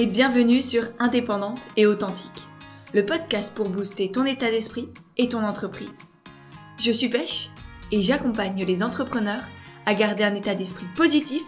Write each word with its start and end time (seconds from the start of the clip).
et 0.00 0.06
bienvenue 0.06 0.62
sur 0.62 0.84
Indépendante 1.00 1.58
et 1.76 1.84
Authentique, 1.84 2.46
le 2.94 3.04
podcast 3.04 3.52
pour 3.56 3.68
booster 3.68 4.12
ton 4.12 4.24
état 4.26 4.48
d'esprit 4.48 4.88
et 5.16 5.28
ton 5.28 5.42
entreprise. 5.42 5.88
Je 6.78 6.92
suis 6.92 7.08
Pêche 7.08 7.50
et 7.90 8.00
j'accompagne 8.00 8.64
les 8.64 8.84
entrepreneurs 8.84 9.42
à 9.86 9.94
garder 9.94 10.22
un 10.22 10.36
état 10.36 10.54
d'esprit 10.54 10.86
positif 10.94 11.42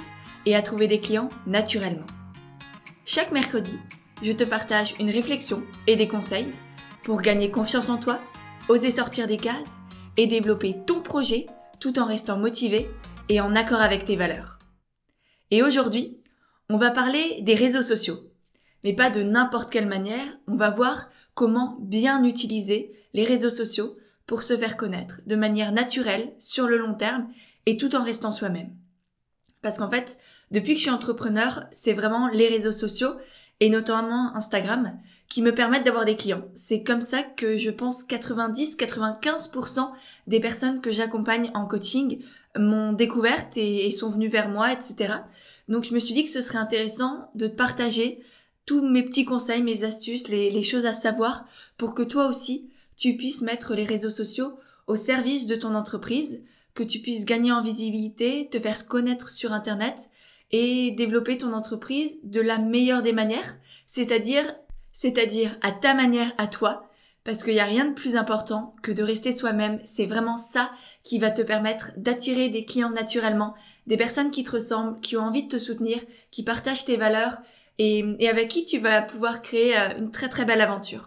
et 0.47 0.57
à 0.57 0.63
trouver 0.63 0.89
des 0.89 1.01
clients 1.01 1.31
naturellement. 1.47 2.09
Chaque 3.05 3.31
mercredi, 3.31 3.79
je 4.21 4.33
te 4.33 4.43
partage 4.43 4.95
une 4.99 5.11
réflexion 5.11 5.63
et 5.87 5.95
des 5.95 6.09
conseils 6.09 6.51
pour 7.05 7.21
gagner 7.21 7.53
confiance 7.53 7.89
en 7.89 7.99
toi, 7.99 8.19
oser 8.69 8.91
sortir 8.91 9.29
des 9.29 9.37
cases 9.37 9.77
et 10.17 10.27
développer 10.27 10.75
ton 10.89 11.03
projet 11.03 11.47
tout 11.79 12.01
en 12.01 12.07
restant 12.07 12.37
motivé 12.37 12.91
et 13.29 13.41
en 13.41 13.55
accord 13.55 13.81
avec 13.81 14.07
tes 14.07 14.17
valeurs. 14.17 14.59
Et 15.53 15.63
aujourd'hui, 15.63 16.21
on 16.69 16.79
va 16.79 16.91
parler 16.91 17.43
des 17.43 17.55
réseaux 17.55 17.83
sociaux. 17.83 18.30
Mais 18.85 18.95
pas 18.95 19.11
de 19.11 19.23
n'importe 19.23 19.71
quelle 19.71 19.89
manière, 19.89 20.27
on 20.47 20.57
va 20.57 20.71
voir 20.71 21.09
comment 21.35 21.79
bien 21.81 22.25
utiliser 22.25 22.93
les 23.15 23.25
réseaux 23.25 23.51
sociaux 23.51 23.95
pour 24.27 24.43
se 24.43 24.57
faire 24.57 24.77
connaître 24.77 25.21
de 25.27 25.37
manière 25.37 25.73
naturelle, 25.73 26.33
sur 26.39 26.67
le 26.67 26.79
long 26.79 26.95
terme, 26.95 27.29
et 27.67 27.77
tout 27.77 27.97
en 27.97 28.05
restant 28.05 28.33
soi-même. 28.33 28.71
Parce 29.63 29.79
qu'en 29.79 29.91
fait, 29.91 30.19
depuis 30.51 30.73
que 30.75 30.79
je 30.79 30.85
suis 30.85 30.91
entrepreneur, 30.91 31.65
c'est 31.73 31.93
vraiment 31.93 32.29
les 32.29 32.49
réseaux 32.49 32.73
sociaux, 32.73 33.15
et 33.61 33.69
notamment 33.69 34.35
Instagram, 34.35 34.99
qui 35.29 35.43
me 35.43 35.55
permettent 35.55 35.85
d'avoir 35.85 36.05
des 36.05 36.17
clients. 36.17 36.45
C'est 36.55 36.83
comme 36.83 37.03
ça 37.03 37.23
que 37.23 37.59
je 37.59 37.71
pense 37.71 38.05
90-95% 38.07 39.91
des 40.27 40.41
personnes 40.41 40.81
que 40.81 40.91
j'accompagne 40.91 41.51
en 41.55 41.67
coaching 41.67 42.23
m'ont 42.59 42.93
découverte 42.93 43.57
et, 43.57 43.91
sont 43.91 44.11
venues 44.11 44.29
vers 44.29 44.49
moi, 44.49 44.73
etc. 44.73 45.15
Donc 45.69 45.85
je 45.85 45.95
me 45.95 46.01
suis 46.01 46.15
dit 46.15 46.25
que 46.25 46.31
ce 46.31 46.41
serait 46.41 46.59
intéressant 46.59 47.31
de 47.35 47.47
partager 47.47 48.21
tous 48.67 48.83
mes 48.83 49.03
petits 49.03 49.25
conseils, 49.25 49.63
mes 49.63 49.85
astuces, 49.85 50.29
les, 50.29 50.63
choses 50.63 50.87
à 50.87 50.93
savoir 50.93 51.45
pour 51.77 51.95
que 51.95 52.03
toi 52.03 52.27
aussi, 52.27 52.71
tu 52.97 53.17
puisses 53.17 53.43
mettre 53.43 53.75
les 53.75 53.85
réseaux 53.85 54.11
sociaux 54.11 54.53
au 54.87 54.97
service 54.97 55.47
de 55.47 55.57
ton 55.57 55.75
entreprise, 55.75 56.43
que 56.75 56.83
tu 56.83 57.01
puisses 57.01 57.25
gagner 57.25 57.53
en 57.53 57.63
visibilité, 57.63 58.49
te 58.51 58.61
faire 58.61 58.87
connaître 58.87 59.31
sur 59.31 59.53
Internet 59.53 60.11
et 60.51 60.91
développer 60.93 61.39
ton 61.39 61.53
entreprise 61.53 62.21
de 62.25 62.41
la 62.41 62.59
meilleure 62.59 63.03
des 63.03 63.13
manières, 63.13 63.57
c'est-à-dire, 63.87 64.45
c'est-à-dire 64.93 65.57
à 65.63 65.73
ta 65.73 65.95
manière 65.95 66.33
à 66.39 66.47
toi, 66.47 66.91
parce 67.25 67.43
qu'il 67.45 67.55
n'y 67.55 67.61
a 67.61 67.65
rien 67.65 67.85
de 67.85 67.95
plus 67.95 68.17
important 68.17 68.75
que 68.83 68.93
de 68.93 69.03
rester 69.03 69.33
soi-même. 69.33 69.79
C'est 69.85 70.07
vraiment 70.07 70.37
ça 70.37 70.71
qui 71.05 71.19
va 71.19 71.31
te 71.31 71.43
permettre 71.43 71.91
d'attirer 71.97 72.49
des 72.49 72.65
clients 72.65 72.91
naturellement, 72.91 73.55
des 73.87 73.97
personnes 73.97 74.31
qui 74.31 74.43
te 74.43 74.53
ressemblent, 74.53 75.01
qui 75.01 75.17
ont 75.17 75.23
envie 75.23 75.45
de 75.45 75.49
te 75.49 75.59
soutenir, 75.59 75.99
qui 76.31 76.43
partagent 76.43 76.85
tes 76.85 76.97
valeurs 76.97 77.37
et, 77.81 78.29
avec 78.29 78.49
qui 78.49 78.65
tu 78.65 78.79
vas 78.79 79.01
pouvoir 79.01 79.41
créer 79.41 79.77
euh, 79.77 79.99
une 79.99 80.11
très 80.11 80.29
très 80.29 80.45
belle 80.45 80.61
aventure. 80.61 81.07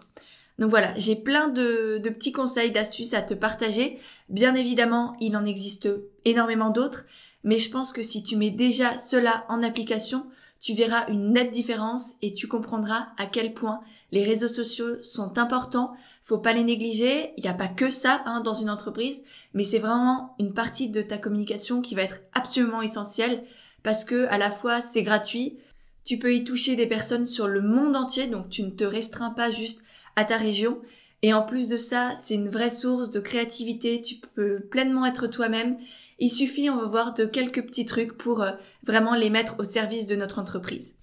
Donc 0.58 0.70
voilà, 0.70 0.92
j'ai 0.96 1.16
plein 1.16 1.48
de, 1.48 2.00
de 2.02 2.10
petits 2.10 2.32
conseils, 2.32 2.70
d'astuces 2.70 3.14
à 3.14 3.22
te 3.22 3.34
partager. 3.34 3.98
Bien 4.28 4.54
évidemment, 4.54 5.16
il 5.20 5.36
en 5.36 5.44
existe 5.44 5.88
énormément 6.24 6.70
d'autres, 6.70 7.04
mais 7.44 7.58
je 7.58 7.70
pense 7.70 7.92
que 7.92 8.02
si 8.02 8.22
tu 8.22 8.36
mets 8.36 8.50
déjà 8.50 8.98
cela 8.98 9.44
en 9.48 9.62
application, 9.62 10.26
tu 10.60 10.74
verras 10.74 11.06
une 11.08 11.32
nette 11.32 11.50
différence 11.50 12.14
et 12.22 12.32
tu 12.32 12.48
comprendras 12.48 13.08
à 13.18 13.26
quel 13.26 13.52
point 13.52 13.80
les 14.12 14.24
réseaux 14.24 14.48
sociaux 14.48 15.02
sont 15.02 15.38
importants. 15.38 15.94
Faut 16.22 16.38
pas 16.38 16.54
les 16.54 16.64
négliger. 16.64 17.34
Il 17.36 17.42
n'y 17.42 17.50
a 17.50 17.54
pas 17.54 17.68
que 17.68 17.90
ça 17.90 18.22
hein, 18.24 18.40
dans 18.40 18.54
une 18.54 18.70
entreprise, 18.70 19.22
mais 19.52 19.64
c'est 19.64 19.78
vraiment 19.78 20.34
une 20.38 20.54
partie 20.54 20.88
de 20.88 21.02
ta 21.02 21.18
communication 21.18 21.82
qui 21.82 21.94
va 21.94 22.02
être 22.02 22.20
absolument 22.32 22.82
essentielle 22.82 23.42
parce 23.82 24.04
que 24.04 24.26
à 24.28 24.38
la 24.38 24.50
fois 24.50 24.80
c'est 24.80 25.02
gratuit, 25.02 25.58
tu 26.04 26.18
peux 26.18 26.34
y 26.34 26.44
toucher 26.44 26.76
des 26.76 26.86
personnes 26.86 27.26
sur 27.26 27.48
le 27.48 27.60
monde 27.60 27.96
entier, 27.96 28.26
donc 28.26 28.50
tu 28.50 28.62
ne 28.62 28.70
te 28.70 28.84
restreins 28.84 29.30
pas 29.30 29.50
juste 29.50 29.82
à 30.16 30.24
ta 30.24 30.36
région. 30.36 30.78
Et 31.22 31.32
en 31.32 31.42
plus 31.42 31.68
de 31.68 31.78
ça, 31.78 32.14
c'est 32.20 32.34
une 32.34 32.50
vraie 32.50 32.70
source 32.70 33.10
de 33.10 33.20
créativité, 33.20 34.02
tu 34.02 34.16
peux 34.34 34.60
pleinement 34.60 35.06
être 35.06 35.26
toi-même 35.26 35.78
il 36.18 36.30
suffit, 36.30 36.70
on 36.70 36.76
va 36.76 36.86
voir, 36.86 37.14
de 37.14 37.24
quelques 37.24 37.62
petits 37.62 37.86
trucs 37.86 38.16
pour 38.16 38.42
euh, 38.42 38.52
vraiment 38.84 39.14
les 39.14 39.30
mettre 39.30 39.56
au 39.58 39.64
service 39.64 40.06
de 40.06 40.16
notre 40.16 40.38
entreprise. 40.38 40.94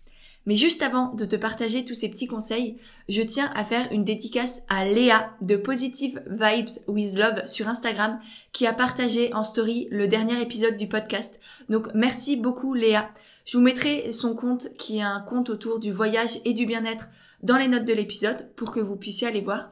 Mais 0.46 0.56
juste 0.56 0.81
avant 0.81 1.13
de 1.13 1.25
te 1.25 1.35
partager 1.35 1.85
tous 1.85 1.94
ces 1.94 2.09
petits 2.09 2.28
conseils, 2.28 2.78
je 3.07 3.22
tiens 3.22 3.52
à 3.53 3.63
faire 3.63 3.91
une 3.91 4.03
dédicace 4.03 4.63
à 4.69 4.85
Léa 4.85 5.35
de 5.41 5.56
Positive 5.56 6.22
Vibes 6.28 6.69
with 6.88 7.16
Love 7.16 7.46
sur 7.46 7.68
Instagram 7.68 8.19
qui 8.51 8.66
a 8.66 8.74
partagé 8.74 9.31
en 9.34 9.44
story 9.44 9.88
le 9.91 10.07
dernier 10.07 10.41
épisode 10.41 10.78
du 10.78 10.88
podcast. 10.88 11.40
Donc 11.69 11.90
merci 11.94 12.38
beaucoup 12.38 12.74
Léa. 12.74 13.12
Je 13.46 13.57
vous 13.57 13.63
mettrai 13.63 14.12
son 14.12 14.35
compte 14.35 14.74
qui 14.80 14.97
est 14.97 15.03
un 15.03 15.22
compte 15.22 15.50
autour 15.50 15.80
du 15.80 15.91
voyage 15.91 16.40
et 16.44 16.53
du 16.53 16.66
bien-être 16.66 17.09
dans 17.44 17.57
les 17.57 17.68
notes 17.68 17.85
de 17.85 17.94
l'épisode 17.94 18.51
pour 18.56 18.72
que 18.72 18.80
vous 18.80 18.96
puissiez 18.96 19.28
aller 19.28 19.41
voir. 19.41 19.72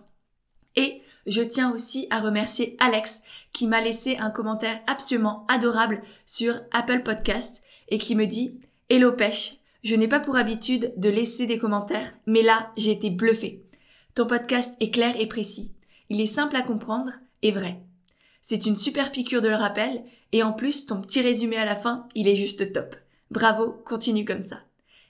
Et 0.76 1.02
je 1.26 1.42
tiens 1.42 1.74
aussi 1.74 2.08
à 2.10 2.20
remercier 2.20 2.76
Alex 2.80 3.22
qui 3.54 3.68
m'a 3.68 3.82
laissé 3.82 4.18
un 4.18 4.30
commentaire 4.30 4.80
absolument 4.86 5.46
adorable 5.48 6.02
sur 6.26 6.56
Apple 6.72 7.02
Podcast 7.02 7.64
et 7.90 7.98
qui 7.98 8.16
me 8.16 8.26
dit 8.26 8.60
Hello 8.90 9.12
pêche, 9.12 9.59
je 9.84 9.96
n'ai 9.96 10.08
pas 10.08 10.20
pour 10.20 10.36
habitude 10.36 10.94
de 10.98 11.10
laisser 11.10 11.46
des 11.46 11.58
commentaires, 11.58 12.14
mais 12.26 12.42
là 12.42 12.72
j'ai 12.78 12.92
été 12.92 13.10
bluffé. 13.10 13.64
Ton 14.16 14.26
podcast 14.28 14.76
est 14.80 14.92
clair 14.92 15.16
et 15.20 15.28
précis. 15.28 15.72
Il 16.10 16.20
est 16.20 16.28
simple 16.28 16.56
à 16.56 16.62
comprendre 16.62 17.12
et 17.42 17.52
vrai. 17.52 17.80
C'est 18.42 18.66
une 18.66 18.76
super 18.76 19.12
piqûre 19.12 19.42
de 19.42 19.50
le 19.50 19.56
rappel 19.56 20.04
et 20.32 20.44
en 20.44 20.54
plus 20.54 20.86
ton 20.86 21.02
petit 21.02 21.22
résumé 21.22 21.58
à 21.58 21.66
la 21.66 21.76
fin, 21.76 22.08
il 22.16 22.28
est 22.28 22.36
juste 22.36 22.74
top. 22.74 22.96
Bravo, 23.32 23.82
continue 23.86 24.26
comme 24.26 24.42
ça. 24.42 24.60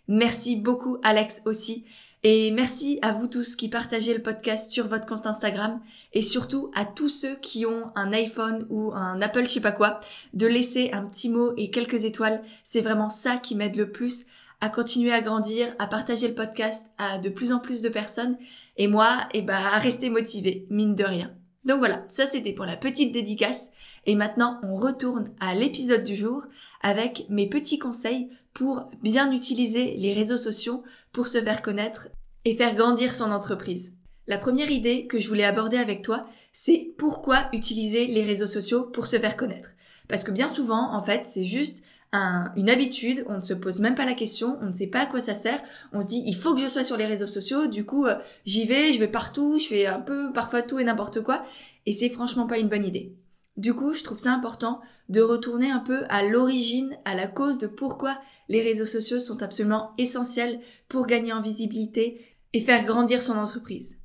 Merci 0.07 0.55
beaucoup 0.55 0.97
Alex 1.03 1.41
aussi 1.45 1.85
et 2.23 2.51
merci 2.51 2.99
à 3.01 3.13
vous 3.13 3.27
tous 3.27 3.55
qui 3.55 3.69
partagez 3.69 4.13
le 4.13 4.21
podcast 4.21 4.71
sur 4.71 4.87
votre 4.87 5.05
compte 5.05 5.25
Instagram 5.25 5.79
et 6.11 6.21
surtout 6.21 6.69
à 6.75 6.83
tous 6.83 7.07
ceux 7.07 7.35
qui 7.37 7.65
ont 7.65 7.91
un 7.95 8.11
iPhone 8.11 8.67
ou 8.69 8.91
un 8.93 9.21
Apple 9.21 9.45
je 9.45 9.53
sais 9.53 9.61
pas 9.61 9.71
quoi 9.71 10.01
de 10.33 10.45
laisser 10.45 10.89
un 10.91 11.05
petit 11.05 11.29
mot 11.29 11.53
et 11.55 11.69
quelques 11.69 12.03
étoiles. 12.03 12.41
C'est 12.65 12.81
vraiment 12.81 13.09
ça 13.09 13.37
qui 13.37 13.55
m'aide 13.55 13.77
le 13.77 13.91
plus 13.91 14.25
à 14.61 14.69
continuer 14.69 15.11
à 15.11 15.21
grandir, 15.21 15.67
à 15.79 15.87
partager 15.87 16.27
le 16.27 16.35
podcast 16.35 16.87
à 16.97 17.17
de 17.17 17.29
plus 17.29 17.51
en 17.51 17.59
plus 17.59 17.81
de 17.81 17.89
personnes 17.89 18.37
et 18.77 18.87
moi, 18.87 19.27
et 19.33 19.39
eh 19.39 19.41
ben, 19.41 19.55
à 19.55 19.77
rester 19.79 20.09
motivé, 20.09 20.65
mine 20.69 20.95
de 20.95 21.03
rien. 21.03 21.33
Donc 21.65 21.79
voilà, 21.79 22.03
ça 22.07 22.25
c'était 22.25 22.53
pour 22.53 22.65
la 22.65 22.77
petite 22.77 23.11
dédicace. 23.11 23.69
Et 24.05 24.15
maintenant, 24.15 24.59
on 24.63 24.75
retourne 24.75 25.33
à 25.39 25.55
l'épisode 25.55 26.03
du 26.03 26.15
jour 26.15 26.43
avec 26.81 27.25
mes 27.29 27.47
petits 27.47 27.79
conseils 27.79 28.29
pour 28.53 28.89
bien 29.01 29.31
utiliser 29.31 29.95
les 29.97 30.13
réseaux 30.13 30.37
sociaux 30.37 30.83
pour 31.11 31.27
se 31.27 31.41
faire 31.41 31.61
connaître 31.61 32.07
et 32.45 32.55
faire 32.55 32.75
grandir 32.75 33.13
son 33.13 33.31
entreprise. 33.31 33.93
La 34.27 34.37
première 34.37 34.71
idée 34.71 35.07
que 35.07 35.19
je 35.19 35.27
voulais 35.27 35.43
aborder 35.43 35.77
avec 35.77 36.01
toi, 36.01 36.25
c'est 36.53 36.93
pourquoi 36.97 37.49
utiliser 37.51 38.07
les 38.07 38.23
réseaux 38.23 38.47
sociaux 38.47 38.83
pour 38.83 39.07
se 39.07 39.17
faire 39.17 39.35
connaître. 39.35 39.71
Parce 40.07 40.23
que 40.23 40.31
bien 40.31 40.47
souvent, 40.47 40.93
en 40.93 41.01
fait, 41.01 41.25
c'est 41.25 41.45
juste 41.45 41.83
une 42.11 42.69
habitude, 42.69 43.23
on 43.27 43.37
ne 43.37 43.41
se 43.41 43.53
pose 43.53 43.79
même 43.79 43.95
pas 43.95 44.05
la 44.05 44.13
question, 44.13 44.57
on 44.61 44.69
ne 44.69 44.73
sait 44.73 44.87
pas 44.87 45.01
à 45.01 45.05
quoi 45.05 45.21
ça 45.21 45.35
sert, 45.35 45.61
on 45.93 46.01
se 46.01 46.07
dit 46.07 46.23
il 46.25 46.35
faut 46.35 46.55
que 46.55 46.61
je 46.61 46.67
sois 46.67 46.83
sur 46.83 46.97
les 46.97 47.05
réseaux 47.05 47.27
sociaux, 47.27 47.67
du 47.67 47.85
coup 47.85 48.05
euh, 48.05 48.15
j'y 48.45 48.65
vais, 48.65 48.93
je 48.93 48.99
vais 48.99 49.07
partout, 49.07 49.59
je 49.59 49.67
fais 49.67 49.85
un 49.85 50.01
peu 50.01 50.31
parfois 50.33 50.63
tout 50.63 50.79
et 50.79 50.83
n'importe 50.83 51.21
quoi, 51.21 51.43
et 51.85 51.93
c'est 51.93 52.09
franchement 52.09 52.47
pas 52.47 52.57
une 52.57 52.69
bonne 52.69 52.85
idée. 52.85 53.15
Du 53.57 53.73
coup, 53.73 53.93
je 53.93 54.03
trouve 54.03 54.17
ça 54.17 54.31
important 54.31 54.79
de 55.09 55.19
retourner 55.19 55.69
un 55.69 55.79
peu 55.79 56.05
à 56.07 56.23
l'origine, 56.23 56.97
à 57.03 57.13
la 57.13 57.27
cause 57.27 57.57
de 57.57 57.67
pourquoi 57.67 58.17
les 58.47 58.61
réseaux 58.61 58.85
sociaux 58.85 59.19
sont 59.19 59.43
absolument 59.43 59.91
essentiels 59.97 60.61
pour 60.87 61.05
gagner 61.05 61.33
en 61.33 61.41
visibilité 61.41 62.21
et 62.53 62.61
faire 62.61 62.85
grandir 62.85 63.21
son 63.21 63.37
entreprise. 63.37 63.97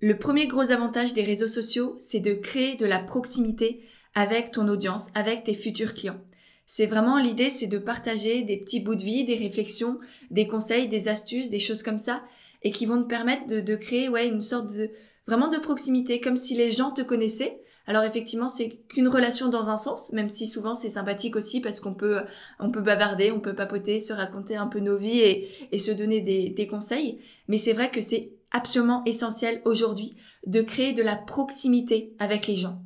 Le 0.00 0.18
premier 0.18 0.48
gros 0.48 0.70
avantage 0.70 1.14
des 1.14 1.22
réseaux 1.22 1.48
sociaux, 1.48 1.96
c'est 1.98 2.20
de 2.20 2.34
créer 2.34 2.76
de 2.76 2.84
la 2.84 2.98
proximité 2.98 3.82
avec 4.14 4.50
ton 4.50 4.68
audience, 4.68 5.08
avec 5.14 5.44
tes 5.44 5.54
futurs 5.54 5.94
clients. 5.94 6.20
C'est 6.66 6.86
vraiment 6.86 7.18
l'idée, 7.18 7.50
c'est 7.50 7.66
de 7.66 7.78
partager 7.78 8.42
des 8.42 8.56
petits 8.56 8.80
bouts 8.80 8.94
de 8.94 9.02
vie, 9.02 9.24
des 9.24 9.36
réflexions, 9.36 9.98
des 10.30 10.46
conseils, 10.46 10.88
des 10.88 11.08
astuces, 11.08 11.50
des 11.50 11.60
choses 11.60 11.82
comme 11.82 11.98
ça, 11.98 12.22
et 12.62 12.70
qui 12.70 12.86
vont 12.86 13.02
te 13.02 13.08
permettre 13.08 13.46
de, 13.46 13.60
de 13.60 13.76
créer 13.76 14.08
ouais 14.08 14.28
une 14.28 14.40
sorte 14.40 14.74
de 14.74 14.90
vraiment 15.26 15.48
de 15.48 15.58
proximité, 15.58 16.20
comme 16.20 16.36
si 16.36 16.54
les 16.54 16.70
gens 16.70 16.90
te 16.90 17.02
connaissaient. 17.02 17.60
Alors 17.86 18.04
effectivement, 18.04 18.48
c'est 18.48 18.70
qu'une 18.88 19.08
relation 19.08 19.48
dans 19.48 19.68
un 19.68 19.76
sens, 19.76 20.12
même 20.12 20.30
si 20.30 20.46
souvent 20.46 20.72
c'est 20.72 20.88
sympathique 20.88 21.36
aussi 21.36 21.60
parce 21.60 21.80
qu'on 21.80 21.92
peut 21.94 22.22
on 22.58 22.70
peut 22.70 22.80
bavarder, 22.80 23.30
on 23.30 23.40
peut 23.40 23.54
papoter, 23.54 24.00
se 24.00 24.14
raconter 24.14 24.56
un 24.56 24.68
peu 24.68 24.80
nos 24.80 24.96
vies 24.96 25.20
et, 25.20 25.48
et 25.70 25.78
se 25.78 25.90
donner 25.90 26.22
des, 26.22 26.48
des 26.48 26.66
conseils. 26.66 27.18
Mais 27.46 27.58
c'est 27.58 27.74
vrai 27.74 27.90
que 27.90 28.00
c'est 28.00 28.32
absolument 28.52 29.02
essentiel 29.04 29.60
aujourd'hui 29.66 30.14
de 30.46 30.62
créer 30.62 30.94
de 30.94 31.02
la 31.02 31.16
proximité 31.16 32.14
avec 32.18 32.46
les 32.46 32.56
gens. 32.56 32.80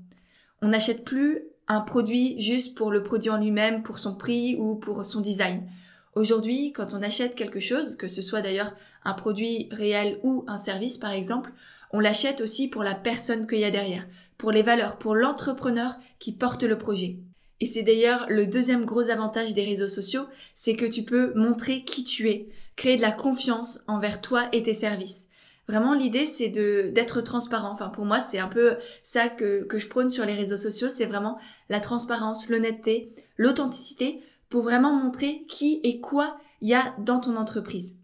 On 0.62 0.68
n'achète 0.68 1.04
plus 1.04 1.44
un 1.68 1.82
produit 1.82 2.40
juste 2.40 2.74
pour 2.74 2.90
le 2.90 3.02
produit 3.02 3.30
en 3.30 3.38
lui-même, 3.38 3.82
pour 3.82 3.98
son 3.98 4.14
prix 4.14 4.56
ou 4.56 4.74
pour 4.74 5.04
son 5.04 5.20
design. 5.20 5.68
Aujourd'hui, 6.14 6.72
quand 6.72 6.94
on 6.94 7.02
achète 7.02 7.34
quelque 7.34 7.60
chose, 7.60 7.94
que 7.94 8.08
ce 8.08 8.22
soit 8.22 8.40
d'ailleurs 8.40 8.74
un 9.04 9.12
produit 9.12 9.68
réel 9.70 10.18
ou 10.22 10.44
un 10.48 10.58
service 10.58 10.98
par 10.98 11.12
exemple, 11.12 11.52
on 11.92 12.00
l'achète 12.00 12.40
aussi 12.40 12.68
pour 12.68 12.82
la 12.82 12.94
personne 12.94 13.46
qu'il 13.46 13.60
y 13.60 13.64
a 13.64 13.70
derrière, 13.70 14.06
pour 14.36 14.50
les 14.50 14.62
valeurs, 14.62 14.96
pour 14.96 15.14
l'entrepreneur 15.14 15.96
qui 16.18 16.32
porte 16.32 16.64
le 16.64 16.78
projet. 16.78 17.18
Et 17.60 17.66
c'est 17.66 17.82
d'ailleurs 17.82 18.26
le 18.28 18.46
deuxième 18.46 18.84
gros 18.84 19.10
avantage 19.10 19.54
des 19.54 19.64
réseaux 19.64 19.88
sociaux, 19.88 20.26
c'est 20.54 20.74
que 20.74 20.86
tu 20.86 21.02
peux 21.02 21.32
montrer 21.34 21.84
qui 21.84 22.04
tu 22.04 22.28
es, 22.30 22.48
créer 22.76 22.96
de 22.96 23.02
la 23.02 23.12
confiance 23.12 23.80
envers 23.86 24.20
toi 24.20 24.48
et 24.52 24.62
tes 24.62 24.74
services. 24.74 25.27
Vraiment, 25.68 25.92
l'idée, 25.92 26.24
c'est 26.24 26.48
de 26.48 26.90
d'être 26.94 27.20
transparent. 27.20 27.70
Enfin, 27.70 27.90
pour 27.90 28.06
moi, 28.06 28.20
c'est 28.20 28.38
un 28.38 28.48
peu 28.48 28.76
ça 29.02 29.28
que, 29.28 29.64
que 29.64 29.78
je 29.78 29.86
prône 29.86 30.08
sur 30.08 30.24
les 30.24 30.34
réseaux 30.34 30.56
sociaux. 30.56 30.88
C'est 30.88 31.04
vraiment 31.04 31.38
la 31.68 31.80
transparence, 31.80 32.48
l'honnêteté, 32.48 33.14
l'authenticité 33.36 34.22
pour 34.48 34.62
vraiment 34.62 34.94
montrer 34.94 35.44
qui 35.48 35.80
et 35.84 36.00
quoi 36.00 36.38
il 36.60 36.68
y 36.68 36.74
a 36.74 36.94
dans 36.98 37.20
ton 37.20 37.36
entreprise. 37.36 37.96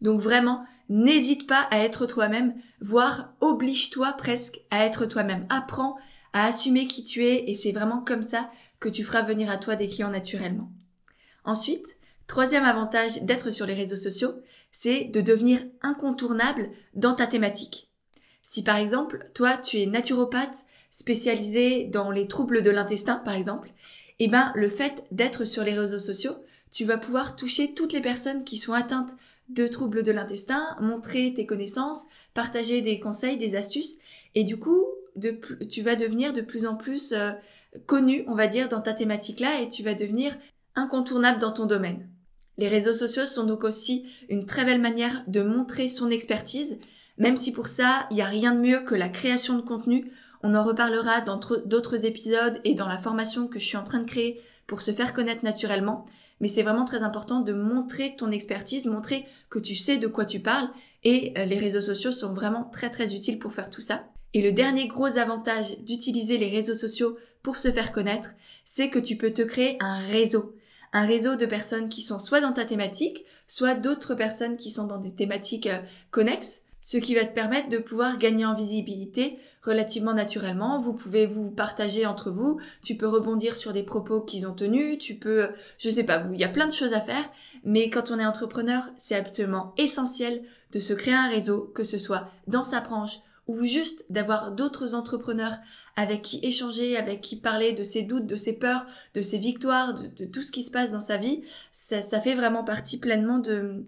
Donc 0.00 0.20
vraiment, 0.20 0.64
n'hésite 0.88 1.46
pas 1.46 1.68
à 1.70 1.78
être 1.78 2.06
toi-même, 2.06 2.54
voire 2.80 3.32
oblige-toi 3.40 4.12
presque 4.14 4.60
à 4.70 4.84
être 4.84 5.06
toi-même. 5.06 5.46
Apprends 5.48 5.96
à 6.32 6.46
assumer 6.46 6.86
qui 6.88 7.04
tu 7.04 7.24
es 7.24 7.48
et 7.48 7.54
c'est 7.54 7.72
vraiment 7.72 8.00
comme 8.00 8.22
ça 8.22 8.50
que 8.80 8.88
tu 8.88 9.04
feras 9.04 9.22
venir 9.22 9.48
à 9.48 9.58
toi 9.58 9.76
des 9.76 9.88
clients 9.88 10.10
naturellement. 10.10 10.72
Ensuite, 11.44 11.96
troisième 12.26 12.64
avantage 12.64 13.22
d'être 13.22 13.50
sur 13.50 13.66
les 13.66 13.74
réseaux 13.74 13.96
sociaux, 13.96 14.34
c'est 14.72 15.04
de 15.04 15.20
devenir 15.20 15.60
incontournable 15.82 16.70
dans 16.94 17.14
ta 17.14 17.26
thématique. 17.26 17.88
Si 18.42 18.64
par 18.64 18.76
exemple, 18.76 19.30
toi, 19.34 19.56
tu 19.56 19.78
es 19.78 19.86
naturopathe 19.86 20.64
spécialisé 20.90 21.84
dans 21.84 22.10
les 22.10 22.26
troubles 22.26 22.62
de 22.62 22.70
l'intestin, 22.70 23.16
par 23.16 23.34
exemple, 23.34 23.70
eh 24.18 24.28
ben, 24.28 24.52
le 24.54 24.68
fait 24.68 25.04
d'être 25.10 25.44
sur 25.44 25.62
les 25.62 25.78
réseaux 25.78 25.98
sociaux, 25.98 26.36
tu 26.70 26.84
vas 26.84 26.98
pouvoir 26.98 27.36
toucher 27.36 27.74
toutes 27.74 27.92
les 27.92 28.00
personnes 28.00 28.44
qui 28.44 28.56
sont 28.56 28.72
atteintes 28.72 29.14
de 29.48 29.66
troubles 29.66 30.02
de 30.02 30.12
l'intestin, 30.12 30.76
montrer 30.80 31.34
tes 31.34 31.46
connaissances, 31.46 32.06
partager 32.34 32.80
des 32.80 32.98
conseils, 33.00 33.36
des 33.36 33.54
astuces, 33.54 33.98
et 34.34 34.44
du 34.44 34.58
coup, 34.58 34.86
tu 35.70 35.82
vas 35.82 35.96
devenir 35.96 36.32
de 36.32 36.40
plus 36.40 36.66
en 36.66 36.76
plus 36.76 37.12
euh, 37.12 37.32
connu, 37.86 38.24
on 38.26 38.34
va 38.34 38.46
dire, 38.46 38.68
dans 38.68 38.80
ta 38.80 38.94
thématique-là, 38.94 39.60
et 39.60 39.68
tu 39.68 39.82
vas 39.82 39.94
devenir 39.94 40.36
incontournable 40.74 41.38
dans 41.38 41.52
ton 41.52 41.66
domaine. 41.66 42.08
Les 42.58 42.68
réseaux 42.68 42.94
sociaux 42.94 43.26
sont 43.26 43.44
donc 43.44 43.64
aussi 43.64 44.04
une 44.28 44.46
très 44.46 44.64
belle 44.64 44.80
manière 44.80 45.24
de 45.26 45.42
montrer 45.42 45.88
son 45.88 46.10
expertise, 46.10 46.78
même 47.18 47.36
si 47.36 47.52
pour 47.52 47.68
ça, 47.68 48.06
il 48.10 48.14
n'y 48.14 48.22
a 48.22 48.26
rien 48.26 48.54
de 48.54 48.60
mieux 48.60 48.80
que 48.80 48.94
la 48.94 49.08
création 49.08 49.56
de 49.56 49.62
contenu. 49.62 50.10
On 50.42 50.54
en 50.54 50.64
reparlera 50.64 51.20
dans 51.20 51.38
d'autres 51.66 52.04
épisodes 52.04 52.60
et 52.64 52.74
dans 52.74 52.88
la 52.88 52.98
formation 52.98 53.46
que 53.46 53.58
je 53.58 53.64
suis 53.64 53.76
en 53.76 53.84
train 53.84 54.00
de 54.00 54.08
créer 54.08 54.40
pour 54.66 54.80
se 54.80 54.92
faire 54.92 55.14
connaître 55.14 55.44
naturellement 55.44 56.04
mais 56.42 56.48
c'est 56.48 56.64
vraiment 56.64 56.84
très 56.84 57.04
important 57.04 57.40
de 57.40 57.54
montrer 57.54 58.16
ton 58.16 58.30
expertise, 58.32 58.86
montrer 58.86 59.24
que 59.48 59.60
tu 59.60 59.76
sais 59.76 59.96
de 59.96 60.08
quoi 60.08 60.26
tu 60.26 60.40
parles 60.40 60.68
et 61.04 61.32
euh, 61.38 61.44
les 61.44 61.56
réseaux 61.56 61.80
sociaux 61.80 62.10
sont 62.10 62.34
vraiment 62.34 62.64
très 62.64 62.90
très 62.90 63.14
utiles 63.14 63.38
pour 63.38 63.52
faire 63.52 63.70
tout 63.70 63.80
ça. 63.80 64.04
Et 64.34 64.42
le 64.42 64.50
dernier 64.50 64.88
gros 64.88 65.18
avantage 65.18 65.78
d'utiliser 65.80 66.38
les 66.38 66.48
réseaux 66.48 66.74
sociaux 66.74 67.16
pour 67.42 67.58
se 67.58 67.70
faire 67.70 67.92
connaître, 67.92 68.30
c'est 68.64 68.90
que 68.90 68.98
tu 68.98 69.16
peux 69.16 69.30
te 69.30 69.42
créer 69.42 69.76
un 69.80 69.96
réseau. 70.08 70.56
Un 70.92 71.06
réseau 71.06 71.36
de 71.36 71.46
personnes 71.46 71.88
qui 71.88 72.02
sont 72.02 72.18
soit 72.18 72.40
dans 72.40 72.52
ta 72.52 72.64
thématique, 72.64 73.24
soit 73.46 73.74
d'autres 73.74 74.14
personnes 74.14 74.56
qui 74.56 74.70
sont 74.70 74.86
dans 74.86 74.98
des 74.98 75.14
thématiques 75.14 75.66
euh, 75.66 75.78
connexes 76.10 76.62
ce 76.82 76.96
qui 76.96 77.14
va 77.14 77.24
te 77.24 77.32
permettre 77.32 77.68
de 77.68 77.78
pouvoir 77.78 78.18
gagner 78.18 78.44
en 78.44 78.54
visibilité 78.54 79.38
relativement 79.62 80.12
naturellement. 80.12 80.80
Vous 80.80 80.92
pouvez 80.92 81.26
vous 81.26 81.48
partager 81.50 82.04
entre 82.04 82.30
vous, 82.30 82.60
tu 82.82 82.96
peux 82.96 83.06
rebondir 83.06 83.54
sur 83.56 83.72
des 83.72 83.84
propos 83.84 84.20
qu'ils 84.20 84.46
ont 84.46 84.52
tenus, 84.52 84.98
tu 84.98 85.14
peux, 85.14 85.48
je 85.78 85.88
sais 85.88 86.02
pas, 86.02 86.18
vous, 86.18 86.34
il 86.34 86.40
y 86.40 86.44
a 86.44 86.48
plein 86.48 86.66
de 86.66 86.72
choses 86.72 86.92
à 86.92 87.00
faire, 87.00 87.24
mais 87.64 87.88
quand 87.88 88.10
on 88.10 88.18
est 88.18 88.26
entrepreneur, 88.26 88.82
c'est 88.98 89.14
absolument 89.14 89.72
essentiel 89.78 90.42
de 90.72 90.80
se 90.80 90.92
créer 90.92 91.14
un 91.14 91.28
réseau, 91.28 91.70
que 91.72 91.84
ce 91.84 91.98
soit 91.98 92.28
dans 92.48 92.64
sa 92.64 92.80
branche 92.80 93.20
ou 93.52 93.64
juste 93.64 94.06
d'avoir 94.10 94.52
d'autres 94.52 94.94
entrepreneurs 94.94 95.56
avec 95.94 96.22
qui 96.22 96.40
échanger, 96.42 96.96
avec 96.96 97.20
qui 97.20 97.36
parler 97.36 97.72
de 97.72 97.84
ses 97.84 98.02
doutes, 98.02 98.26
de 98.26 98.36
ses 98.36 98.54
peurs, 98.54 98.86
de 99.14 99.20
ses 99.20 99.38
victoires, 99.38 99.94
de, 99.94 100.24
tout 100.24 100.42
ce 100.42 100.52
qui 100.52 100.62
se 100.62 100.70
passe 100.70 100.92
dans 100.92 101.00
sa 101.00 101.18
vie, 101.18 101.42
ça, 101.70 102.00
ça 102.00 102.20
fait 102.20 102.34
vraiment 102.34 102.64
partie 102.64 102.98
pleinement 102.98 103.38
de, 103.38 103.84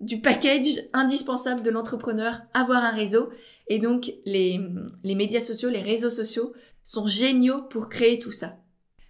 du 0.00 0.20
package 0.20 0.82
indispensable 0.92 1.62
de 1.62 1.70
l'entrepreneur, 1.70 2.40
avoir 2.54 2.84
un 2.84 2.92
réseau. 2.92 3.30
Et 3.66 3.80
donc, 3.80 4.12
les, 4.24 4.60
les 5.02 5.14
médias 5.14 5.40
sociaux, 5.40 5.70
les 5.70 5.82
réseaux 5.82 6.10
sociaux 6.10 6.52
sont 6.84 7.06
géniaux 7.06 7.62
pour 7.62 7.88
créer 7.88 8.18
tout 8.18 8.32
ça. 8.32 8.56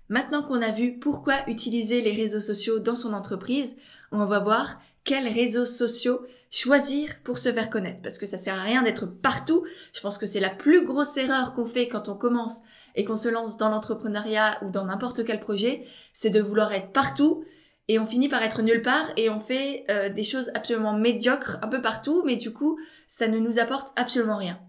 Maintenant 0.09 0.43
qu'on 0.43 0.63
a 0.63 0.73
vu 0.73 0.99
pourquoi 0.99 1.49
utiliser 1.49 2.01
les 2.01 2.13
réseaux 2.13 2.41
sociaux 2.41 2.81
dans 2.81 2.97
son 2.97 3.13
entreprise, 3.13 3.77
on 4.11 4.25
va 4.25 4.41
voir 4.41 4.81
quels 5.05 5.29
réseaux 5.29 5.67
sociaux 5.67 6.21
choisir 6.51 7.21
pour 7.23 7.39
se 7.39 7.53
faire 7.53 7.71
connaître. 7.71 8.03
Parce 8.03 8.19
que 8.19 8.27
ça 8.27 8.39
sert 8.39 8.59
à 8.59 8.63
rien 8.63 8.83
d'être 8.83 9.07
partout. 9.07 9.65
Je 9.93 10.01
pense 10.01 10.19
que 10.19 10.27
c'est 10.27 10.41
la 10.41 10.51
plus 10.51 10.85
grosse 10.85 11.17
erreur 11.17 11.55
qu'on 11.55 11.67
fait 11.67 11.89
quand 11.89 12.09
on 12.09 12.17
commence 12.17 12.63
et 12.97 13.05
qu'on 13.05 13.17
se 13.17 13.29
lance 13.29 13.57
dans 13.57 13.69
l'entrepreneuriat 13.69 14.59
ou 14.63 14.71
dans 14.71 14.85
n'importe 14.85 15.25
quel 15.25 15.41
projet, 15.41 15.85
c'est 16.13 16.31
de 16.31 16.41
vouloir 16.41 16.73
être 16.73 16.93
partout 16.93 17.45
et 17.91 17.99
on 17.99 18.07
finit 18.07 18.29
par 18.29 18.43
être 18.45 18.63
nulle 18.63 18.83
part 18.83 19.11
et 19.17 19.31
on 19.31 19.41
fait 19.41 19.85
euh, 19.91 20.09
des 20.09 20.23
choses 20.23 20.53
absolument 20.55 20.93
médiocres 20.93 21.59
un 21.61 21.67
peu 21.67 21.81
partout, 21.81 22.23
mais 22.25 22.37
du 22.37 22.53
coup, 22.53 22.79
ça 23.09 23.27
ne 23.27 23.41
nous 23.41 23.59
apporte 23.59 23.93
absolument 23.97 24.37
rien. 24.37 24.61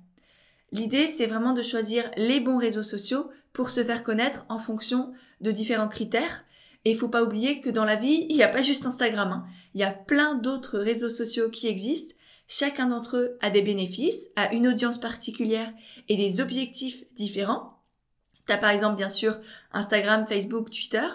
L'idée, 0.71 1.07
c'est 1.07 1.27
vraiment 1.27 1.53
de 1.53 1.61
choisir 1.61 2.09
les 2.17 2.39
bons 2.39 2.57
réseaux 2.57 2.81
sociaux 2.81 3.29
pour 3.53 3.69
se 3.69 3.83
faire 3.83 4.01
connaître 4.01 4.43
en 4.49 4.57
fonction 4.57 5.13
de 5.39 5.51
différents 5.51 5.87
critères. 5.87 6.45
Et 6.85 6.91
il 6.91 6.97
faut 6.97 7.09
pas 7.09 7.23
oublier 7.23 7.59
que 7.59 7.69
dans 7.69 7.85
la 7.85 7.95
vie, 7.95 8.25
il 8.29 8.35
n'y 8.35 8.43
a 8.43 8.47
pas 8.47 8.61
juste 8.61 8.85
Instagram. 8.85 9.31
Hein. 9.31 9.45
Il 9.73 9.81
y 9.81 9.83
a 9.83 9.91
plein 9.91 10.35
d'autres 10.35 10.79
réseaux 10.79 11.09
sociaux 11.09 11.49
qui 11.49 11.67
existent. 11.67 12.15
Chacun 12.47 12.87
d'entre 12.87 13.17
eux 13.17 13.37
a 13.39 13.49
des 13.49 13.61
bénéfices, 13.61 14.29
a 14.35 14.51
une 14.53 14.67
audience 14.67 14.99
particulière 14.99 15.71
et 16.09 16.17
des 16.17 16.41
objectifs 16.41 17.03
différents. 17.15 17.77
T'as 18.45 18.57
par 18.57 18.71
exemple 18.71 18.97
bien 18.97 19.09
sûr 19.09 19.37
Instagram, 19.71 20.25
Facebook, 20.27 20.69
Twitter 20.69 21.05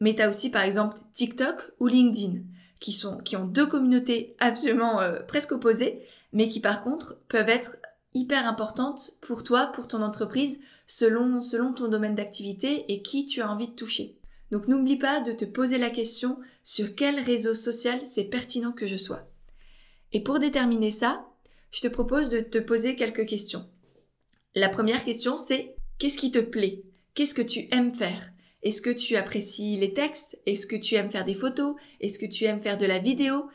mais 0.00 0.14
tu 0.14 0.22
as 0.22 0.28
aussi 0.28 0.50
par 0.50 0.62
exemple 0.62 0.98
TikTok 1.12 1.72
ou 1.80 1.86
LinkedIn 1.86 2.40
qui 2.80 2.92
sont 2.92 3.18
qui 3.18 3.36
ont 3.36 3.46
deux 3.46 3.66
communautés 3.66 4.36
absolument 4.38 5.00
euh, 5.00 5.20
presque 5.26 5.52
opposées, 5.52 6.00
mais 6.32 6.48
qui 6.48 6.60
par 6.60 6.82
contre 6.82 7.16
peuvent 7.28 7.48
être 7.48 7.76
hyper 8.14 8.46
importantes 8.46 9.12
pour 9.20 9.44
toi, 9.44 9.66
pour 9.66 9.88
ton 9.88 10.02
entreprise, 10.02 10.60
selon 10.86 11.42
selon 11.42 11.72
ton 11.72 11.88
domaine 11.88 12.14
d'activité 12.14 12.92
et 12.92 13.02
qui 13.02 13.26
tu 13.26 13.42
as 13.42 13.50
envie 13.50 13.68
de 13.68 13.74
toucher. 13.74 14.17
Donc 14.50 14.68
n'oublie 14.68 14.96
pas 14.96 15.20
de 15.20 15.32
te 15.32 15.44
poser 15.44 15.78
la 15.78 15.90
question 15.90 16.38
sur 16.62 16.94
quel 16.94 17.20
réseau 17.20 17.54
social 17.54 18.00
c'est 18.06 18.24
pertinent 18.24 18.72
que 18.72 18.86
je 18.86 18.96
sois. 18.96 19.28
Et 20.12 20.22
pour 20.22 20.38
déterminer 20.38 20.90
ça, 20.90 21.26
je 21.70 21.80
te 21.80 21.88
propose 21.88 22.30
de 22.30 22.40
te 22.40 22.58
poser 22.58 22.96
quelques 22.96 23.26
questions. 23.26 23.68
La 24.54 24.68
première 24.68 25.04
question 25.04 25.36
c'est 25.36 25.76
qu'est-ce 25.98 26.18
qui 26.18 26.30
te 26.30 26.38
plaît? 26.38 26.82
Qu'est-ce 27.14 27.34
que 27.34 27.42
tu 27.42 27.68
aimes 27.72 27.94
faire? 27.94 28.30
Est-ce 28.62 28.82
que 28.82 28.90
tu 28.90 29.16
apprécies 29.16 29.76
les 29.76 29.92
textes? 29.92 30.40
Est-ce 30.46 30.66
que 30.66 30.76
tu 30.76 30.94
aimes 30.94 31.10
faire 31.10 31.24
des 31.24 31.34
photos? 31.34 31.76
Est-ce 32.00 32.18
que 32.18 32.26
tu 32.26 32.44
aimes 32.44 32.60
faire 32.60 32.78
de 32.78 32.86
la 32.86 32.98
vidéo? 32.98 33.48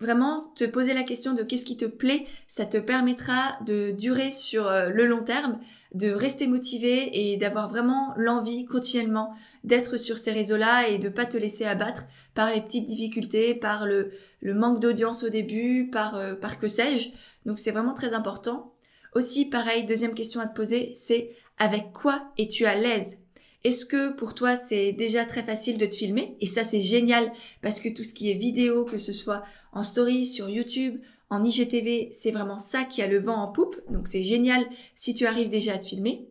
Vraiment, 0.00 0.40
te 0.56 0.64
poser 0.64 0.92
la 0.92 1.04
question 1.04 1.34
de 1.34 1.44
qu'est-ce 1.44 1.64
qui 1.64 1.76
te 1.76 1.84
plaît, 1.84 2.26
ça 2.48 2.66
te 2.66 2.78
permettra 2.78 3.56
de 3.64 3.92
durer 3.92 4.32
sur 4.32 4.66
euh, 4.66 4.88
le 4.88 5.06
long 5.06 5.22
terme, 5.22 5.60
de 5.94 6.10
rester 6.10 6.48
motivé 6.48 7.32
et 7.32 7.36
d'avoir 7.36 7.68
vraiment 7.68 8.12
l'envie 8.16 8.64
continuellement 8.64 9.32
d'être 9.62 9.96
sur 9.96 10.18
ces 10.18 10.32
réseaux-là 10.32 10.88
et 10.88 10.98
de 10.98 11.08
pas 11.08 11.26
te 11.26 11.36
laisser 11.36 11.64
abattre 11.64 12.06
par 12.34 12.52
les 12.52 12.60
petites 12.60 12.86
difficultés, 12.86 13.54
par 13.54 13.86
le, 13.86 14.10
manque 14.42 14.80
d'audience 14.80 15.22
au 15.22 15.28
début, 15.28 15.88
par, 15.90 16.16
euh, 16.16 16.34
par 16.34 16.58
que 16.58 16.66
sais-je. 16.66 17.10
Donc 17.46 17.60
c'est 17.60 17.70
vraiment 17.70 17.94
très 17.94 18.14
important. 18.14 18.74
Aussi, 19.14 19.48
pareil, 19.48 19.84
deuxième 19.84 20.14
question 20.14 20.40
à 20.40 20.48
te 20.48 20.56
poser, 20.56 20.92
c'est 20.96 21.30
avec 21.56 21.92
quoi 21.92 22.32
es-tu 22.36 22.66
à 22.66 22.74
l'aise? 22.74 23.18
Est-ce 23.64 23.86
que 23.86 24.12
pour 24.12 24.34
toi 24.34 24.56
c'est 24.56 24.92
déjà 24.92 25.24
très 25.24 25.42
facile 25.42 25.78
de 25.78 25.86
te 25.86 25.94
filmer? 25.94 26.36
Et 26.40 26.46
ça 26.46 26.64
c'est 26.64 26.80
génial 26.80 27.32
parce 27.62 27.80
que 27.80 27.88
tout 27.88 28.04
ce 28.04 28.14
qui 28.14 28.30
est 28.30 28.34
vidéo, 28.34 28.84
que 28.84 28.98
ce 28.98 29.12
soit 29.12 29.42
en 29.72 29.82
story, 29.82 30.26
sur 30.26 30.50
YouTube, 30.50 31.00
en 31.30 31.42
IGTV, 31.42 32.10
c'est 32.12 32.30
vraiment 32.30 32.58
ça 32.58 32.84
qui 32.84 33.02
a 33.02 33.06
le 33.06 33.18
vent 33.18 33.36
en 33.36 33.50
poupe. 33.50 33.80
Donc 33.90 34.06
c'est 34.06 34.22
génial 34.22 34.64
si 34.94 35.14
tu 35.14 35.26
arrives 35.26 35.48
déjà 35.48 35.74
à 35.74 35.78
te 35.78 35.86
filmer. 35.86 36.28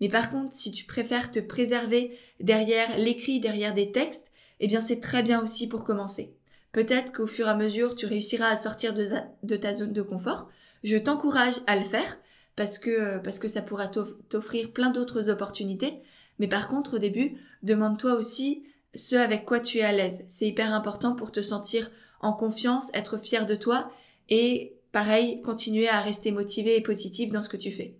Mais 0.00 0.08
par 0.08 0.30
contre, 0.30 0.54
si 0.54 0.70
tu 0.70 0.84
préfères 0.84 1.30
te 1.30 1.40
préserver 1.40 2.16
derrière 2.40 2.98
l'écrit, 2.98 3.40
derrière 3.40 3.74
des 3.74 3.90
textes, 3.92 4.30
eh 4.60 4.66
bien 4.66 4.80
c'est 4.80 5.00
très 5.00 5.22
bien 5.22 5.42
aussi 5.42 5.68
pour 5.68 5.84
commencer. 5.84 6.36
Peut-être 6.72 7.12
qu'au 7.12 7.26
fur 7.26 7.46
et 7.46 7.50
à 7.50 7.56
mesure, 7.56 7.94
tu 7.94 8.06
réussiras 8.06 8.48
à 8.48 8.56
sortir 8.56 8.94
de, 8.94 9.56
ta 9.56 9.72
zone 9.72 9.92
de 9.92 10.02
confort. 10.02 10.48
Je 10.84 10.96
t'encourage 10.98 11.54
à 11.66 11.76
le 11.76 11.84
faire 11.84 12.18
parce 12.54 12.78
que, 12.78 13.18
parce 13.18 13.38
que 13.38 13.48
ça 13.48 13.62
pourra 13.62 13.88
t'offrir 13.88 14.72
plein 14.72 14.90
d'autres 14.90 15.30
opportunités. 15.30 16.02
Mais 16.38 16.48
par 16.48 16.68
contre, 16.68 16.96
au 16.96 16.98
début, 16.98 17.36
demande-toi 17.62 18.14
aussi 18.14 18.64
ce 18.94 19.16
avec 19.16 19.44
quoi 19.44 19.60
tu 19.60 19.78
es 19.78 19.82
à 19.82 19.92
l'aise. 19.92 20.24
C'est 20.28 20.46
hyper 20.46 20.72
important 20.72 21.14
pour 21.14 21.32
te 21.32 21.42
sentir 21.42 21.90
en 22.20 22.32
confiance, 22.32 22.90
être 22.94 23.18
fier 23.18 23.46
de 23.46 23.54
toi 23.54 23.90
et 24.28 24.76
pareil, 24.92 25.42
continuer 25.42 25.88
à 25.88 26.00
rester 26.00 26.32
motivé 26.32 26.76
et 26.76 26.80
positif 26.80 27.30
dans 27.30 27.42
ce 27.42 27.48
que 27.48 27.56
tu 27.56 27.70
fais. 27.70 27.96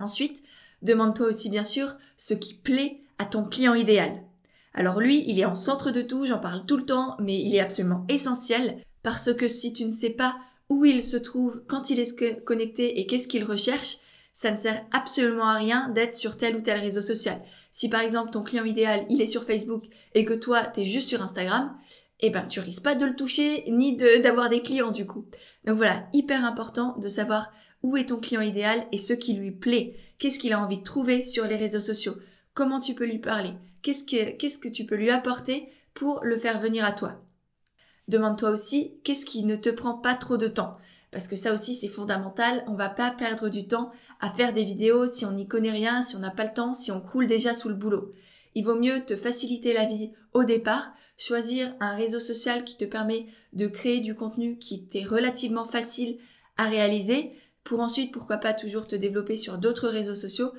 Ensuite, 0.00 0.42
demande-toi 0.82 1.26
aussi 1.26 1.48
bien 1.50 1.64
sûr 1.64 1.94
ce 2.16 2.34
qui 2.34 2.54
plaît 2.54 3.00
à 3.18 3.24
ton 3.24 3.44
client 3.44 3.74
idéal. 3.74 4.22
Alors 4.74 5.00
lui, 5.00 5.24
il 5.28 5.38
est 5.38 5.44
en 5.44 5.54
centre 5.54 5.92
de 5.92 6.02
tout, 6.02 6.26
j'en 6.26 6.40
parle 6.40 6.66
tout 6.66 6.76
le 6.76 6.84
temps, 6.84 7.16
mais 7.20 7.40
il 7.40 7.54
est 7.54 7.60
absolument 7.60 8.04
essentiel 8.08 8.82
parce 9.02 9.32
que 9.32 9.46
si 9.46 9.72
tu 9.72 9.84
ne 9.84 9.90
sais 9.90 10.10
pas 10.10 10.36
où 10.68 10.84
il 10.84 11.02
se 11.02 11.16
trouve, 11.16 11.62
quand 11.68 11.90
il 11.90 12.00
est 12.00 12.44
connecté 12.44 12.98
et 12.98 13.06
qu'est-ce 13.06 13.28
qu'il 13.28 13.44
recherche, 13.44 13.98
ça 14.34 14.50
ne 14.50 14.58
sert 14.58 14.84
absolument 14.92 15.48
à 15.48 15.54
rien 15.54 15.88
d'être 15.90 16.14
sur 16.14 16.36
tel 16.36 16.56
ou 16.56 16.60
tel 16.60 16.78
réseau 16.78 17.00
social. 17.00 17.40
Si 17.70 17.88
par 17.88 18.00
exemple 18.00 18.32
ton 18.32 18.42
client 18.42 18.64
idéal, 18.64 19.06
il 19.08 19.22
est 19.22 19.28
sur 19.28 19.44
Facebook 19.44 19.84
et 20.14 20.24
que 20.24 20.34
toi, 20.34 20.66
tu 20.66 20.80
es 20.80 20.86
juste 20.86 21.08
sur 21.08 21.22
Instagram, 21.22 21.74
eh 22.20 22.30
ben 22.30 22.46
tu 22.46 22.58
risques 22.58 22.82
pas 22.82 22.96
de 22.96 23.06
le 23.06 23.14
toucher 23.14 23.64
ni 23.68 23.96
d'avoir 23.96 24.48
des 24.48 24.60
clients 24.60 24.90
du 24.90 25.06
coup. 25.06 25.24
Donc 25.64 25.76
voilà, 25.76 26.08
hyper 26.12 26.44
important 26.44 26.98
de 26.98 27.08
savoir 27.08 27.52
où 27.84 27.96
est 27.96 28.06
ton 28.06 28.18
client 28.18 28.40
idéal 28.40 28.84
et 28.90 28.98
ce 28.98 29.12
qui 29.12 29.34
lui 29.34 29.52
plaît. 29.52 29.96
Qu'est-ce 30.18 30.40
qu'il 30.40 30.52
a 30.52 30.60
envie 30.60 30.78
de 30.78 30.84
trouver 30.84 31.22
sur 31.22 31.46
les 31.46 31.56
réseaux 31.56 31.80
sociaux? 31.80 32.16
Comment 32.54 32.80
tu 32.80 32.94
peux 32.94 33.06
lui 33.06 33.20
parler? 33.20 33.52
Qu'est-ce 33.82 34.02
que, 34.02 34.32
qu'est-ce 34.36 34.58
que 34.58 34.68
tu 34.68 34.84
peux 34.84 34.96
lui 34.96 35.10
apporter 35.10 35.68
pour 35.92 36.24
le 36.24 36.38
faire 36.38 36.58
venir 36.58 36.84
à 36.84 36.92
toi? 36.92 37.22
Demande-toi 38.08 38.50
aussi 38.50 38.98
qu'est-ce 39.04 39.26
qui 39.26 39.44
ne 39.44 39.56
te 39.56 39.68
prend 39.68 39.94
pas 39.94 40.14
trop 40.14 40.36
de 40.36 40.48
temps? 40.48 40.76
Parce 41.14 41.28
que 41.28 41.36
ça 41.36 41.54
aussi 41.54 41.76
c'est 41.76 41.86
fondamental, 41.86 42.64
on 42.66 42.74
va 42.74 42.88
pas 42.88 43.12
perdre 43.12 43.48
du 43.48 43.68
temps 43.68 43.92
à 44.18 44.30
faire 44.30 44.52
des 44.52 44.64
vidéos 44.64 45.06
si 45.06 45.24
on 45.24 45.30
n'y 45.30 45.46
connaît 45.46 45.70
rien, 45.70 46.02
si 46.02 46.16
on 46.16 46.18
n'a 46.18 46.32
pas 46.32 46.42
le 46.42 46.52
temps, 46.52 46.74
si 46.74 46.90
on 46.90 47.00
coule 47.00 47.28
déjà 47.28 47.54
sous 47.54 47.68
le 47.68 47.76
boulot. 47.76 48.12
Il 48.56 48.64
vaut 48.64 48.74
mieux 48.74 49.04
te 49.04 49.14
faciliter 49.14 49.72
la 49.72 49.84
vie 49.84 50.10
au 50.32 50.42
départ, 50.42 50.92
choisir 51.16 51.72
un 51.78 51.94
réseau 51.94 52.18
social 52.18 52.64
qui 52.64 52.76
te 52.76 52.84
permet 52.84 53.26
de 53.52 53.68
créer 53.68 54.00
du 54.00 54.16
contenu 54.16 54.58
qui 54.58 54.88
t'est 54.88 55.04
relativement 55.04 55.66
facile 55.66 56.18
à 56.56 56.64
réaliser, 56.64 57.30
pour 57.62 57.78
ensuite 57.78 58.12
pourquoi 58.12 58.38
pas 58.38 58.52
toujours 58.52 58.88
te 58.88 58.96
développer 58.96 59.36
sur 59.36 59.58
d'autres 59.58 59.88
réseaux 59.88 60.16
sociaux, 60.16 60.52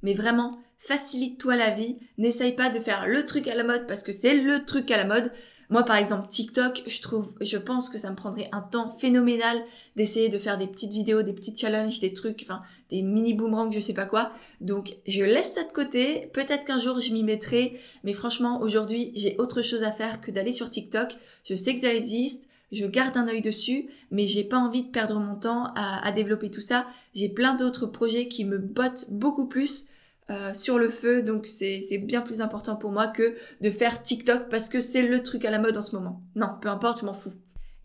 mais 0.00 0.14
vraiment 0.14 0.58
facilite-toi 0.78 1.56
la 1.56 1.70
vie, 1.70 1.98
n'essaye 2.16 2.52
pas 2.52 2.70
de 2.70 2.78
faire 2.78 3.06
le 3.06 3.24
truc 3.26 3.48
à 3.48 3.54
la 3.54 3.64
mode 3.64 3.86
parce 3.86 4.02
que 4.02 4.12
c'est 4.12 4.34
le 4.34 4.64
truc 4.64 4.90
à 4.90 4.96
la 4.96 5.04
mode. 5.04 5.30
Moi, 5.70 5.82
par 5.82 5.96
exemple, 5.96 6.28
TikTok, 6.28 6.82
je 6.86 7.02
trouve, 7.02 7.34
je 7.42 7.58
pense 7.58 7.90
que 7.90 7.98
ça 7.98 8.10
me 8.10 8.16
prendrait 8.16 8.48
un 8.52 8.62
temps 8.62 8.96
phénoménal 8.96 9.62
d'essayer 9.96 10.30
de 10.30 10.38
faire 10.38 10.56
des 10.56 10.66
petites 10.66 10.92
vidéos, 10.92 11.22
des 11.22 11.34
petits 11.34 11.54
challenges, 11.54 12.00
des 12.00 12.14
trucs, 12.14 12.40
enfin, 12.42 12.62
des 12.88 13.02
mini 13.02 13.34
boomerangs, 13.34 13.70
je 13.70 13.80
sais 13.80 13.92
pas 13.92 14.06
quoi. 14.06 14.30
Donc, 14.62 14.96
je 15.06 15.22
laisse 15.24 15.52
ça 15.52 15.64
de 15.64 15.72
côté. 15.72 16.30
Peut-être 16.32 16.64
qu'un 16.64 16.78
jour, 16.78 17.00
je 17.00 17.12
m'y 17.12 17.22
mettrai. 17.22 17.78
Mais 18.02 18.14
franchement, 18.14 18.62
aujourd'hui, 18.62 19.12
j'ai 19.14 19.36
autre 19.38 19.60
chose 19.60 19.82
à 19.82 19.92
faire 19.92 20.22
que 20.22 20.30
d'aller 20.30 20.52
sur 20.52 20.70
TikTok. 20.70 21.12
Je 21.44 21.54
sais 21.54 21.74
que 21.74 21.80
ça 21.80 21.92
existe. 21.92 22.48
Je 22.72 22.86
garde 22.86 23.16
un 23.16 23.28
œil 23.28 23.42
dessus, 23.42 23.88
mais 24.10 24.26
j'ai 24.26 24.44
pas 24.44 24.58
envie 24.58 24.84
de 24.84 24.90
perdre 24.90 25.18
mon 25.20 25.36
temps 25.36 25.72
à, 25.74 26.06
à 26.06 26.12
développer 26.12 26.50
tout 26.50 26.60
ça. 26.60 26.86
J'ai 27.14 27.28
plein 27.28 27.54
d'autres 27.54 27.86
projets 27.86 28.28
qui 28.28 28.44
me 28.46 28.58
bottent 28.58 29.06
beaucoup 29.10 29.46
plus. 29.46 29.87
Euh, 30.30 30.52
sur 30.52 30.78
le 30.78 30.90
feu, 30.90 31.22
donc 31.22 31.46
c'est 31.46 31.80
bien 32.02 32.20
plus 32.20 32.42
important 32.42 32.76
pour 32.76 32.92
moi 32.92 33.06
que 33.06 33.34
de 33.62 33.70
faire 33.70 34.02
TikTok 34.02 34.50
parce 34.50 34.68
que 34.68 34.82
c'est 34.82 35.00
le 35.00 35.22
truc 35.22 35.46
à 35.46 35.50
la 35.50 35.58
mode 35.58 35.78
en 35.78 35.82
ce 35.82 35.96
moment. 35.96 36.22
Non, 36.36 36.50
peu 36.60 36.68
importe, 36.68 37.00
je 37.00 37.06
m'en 37.06 37.14
fous. 37.14 37.32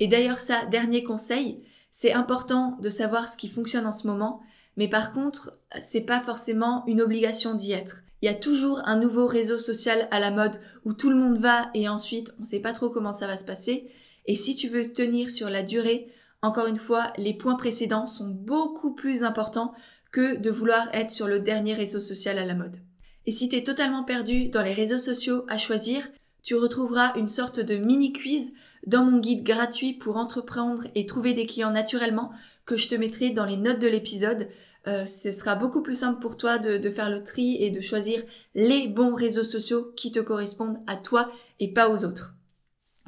Et 0.02 0.08
d'ailleurs 0.08 0.42
ça, 0.42 0.66
dernier 0.66 1.06
conseil, 1.06 1.64
c'est 1.90 2.12
important 2.12 2.78
de 2.82 2.90
savoir 2.90 3.30
ce 3.30 3.38
qui 3.38 3.48
fonctionne 3.48 3.86
en 3.86 3.94
ce 3.94 4.08
moment, 4.08 4.42
mais 4.76 4.90
par 4.90 5.14
contre, 5.14 5.58
c'est 5.80 6.02
pas 6.02 6.20
forcément 6.20 6.84
une 6.86 7.00
obligation 7.00 7.54
d'y 7.54 7.72
être. 7.72 8.00
Il 8.22 8.26
y 8.26 8.30
a 8.30 8.36
toujours 8.36 8.82
un 8.84 9.00
nouveau 9.00 9.26
réseau 9.26 9.58
social 9.58 10.10
à 10.12 10.20
la 10.20 10.32
mode 10.32 10.60
où 10.84 10.92
tout 10.92 11.10
le 11.10 11.16
monde 11.16 11.38
va 11.38 11.70
et 11.74 11.88
ensuite 11.88 12.34
on 12.42 12.44
sait 12.44 12.60
pas 12.60 12.74
trop 12.74 12.90
comment 12.90 13.14
ça 13.14 13.28
va 13.28 13.38
se 13.38 13.46
passer. 13.46 13.88
Et 14.26 14.36
si 14.36 14.58
tu 14.58 14.68
veux 14.68 14.92
tenir 14.92 15.32
sur 15.32 15.50
la 15.50 15.64
durée, 15.64 16.10
encore 16.42 16.68
une 16.68 16.76
fois, 16.76 17.14
les 17.18 17.34
points 17.34 17.56
précédents 17.56 18.06
sont 18.06 18.28
beaucoup 18.28 18.94
plus 18.94 19.24
importants 19.24 19.74
que 20.14 20.38
de 20.38 20.52
vouloir 20.52 20.88
être 20.94 21.10
sur 21.10 21.28
le 21.28 21.42
dernier 21.42 21.74
réseau 21.74 22.00
social 22.00 22.38
à 22.38 22.46
la 22.46 22.54
mode. 22.56 22.78
Et 23.26 23.34
si 23.34 23.50
t'es 23.50 23.64
totalement 23.64 24.04
perdu 24.04 24.48
dans 24.48 24.62
les 24.62 24.74
réseaux 24.74 24.98
sociaux 24.98 25.44
à 25.50 25.58
choisir, 25.58 26.08
tu 26.44 26.56
retrouveras 26.56 27.14
une 27.16 27.30
sorte 27.30 27.60
de 27.60 27.76
mini 27.76 28.14
quiz 28.14 28.54
dans 28.86 29.04
mon 29.04 29.18
guide 29.18 29.44
gratuit 29.44 29.94
pour 29.94 30.18
entreprendre 30.18 30.84
et 30.94 31.06
trouver 31.06 31.34
des 31.34 31.46
clients 31.46 31.72
naturellement 31.72 32.32
que 32.66 32.78
je 32.78 32.90
te 32.90 32.96
mettrai 32.96 33.32
dans 33.32 33.46
les 33.46 33.58
notes 33.58 33.80
de 33.80 33.88
l'épisode. 33.88 34.50
Euh, 34.88 35.06
ce 35.06 35.32
sera 35.32 35.56
beaucoup 35.56 35.82
plus 35.82 35.98
simple 35.98 36.20
pour 36.20 36.38
toi 36.38 36.60
de, 36.60 36.78
de, 36.78 36.92
faire 36.92 37.10
le 37.10 37.24
tri 37.24 37.58
et 37.62 37.72
de 37.72 37.82
choisir 37.82 38.22
les 38.54 38.88
bons 38.88 39.16
réseaux 39.16 39.46
sociaux 39.46 39.94
qui 39.96 40.12
te 40.12 40.20
correspondent 40.20 40.84
à 40.86 40.98
toi 40.98 41.32
et 41.60 41.74
pas 41.74 41.90
aux 41.90 42.04
autres. 42.04 42.36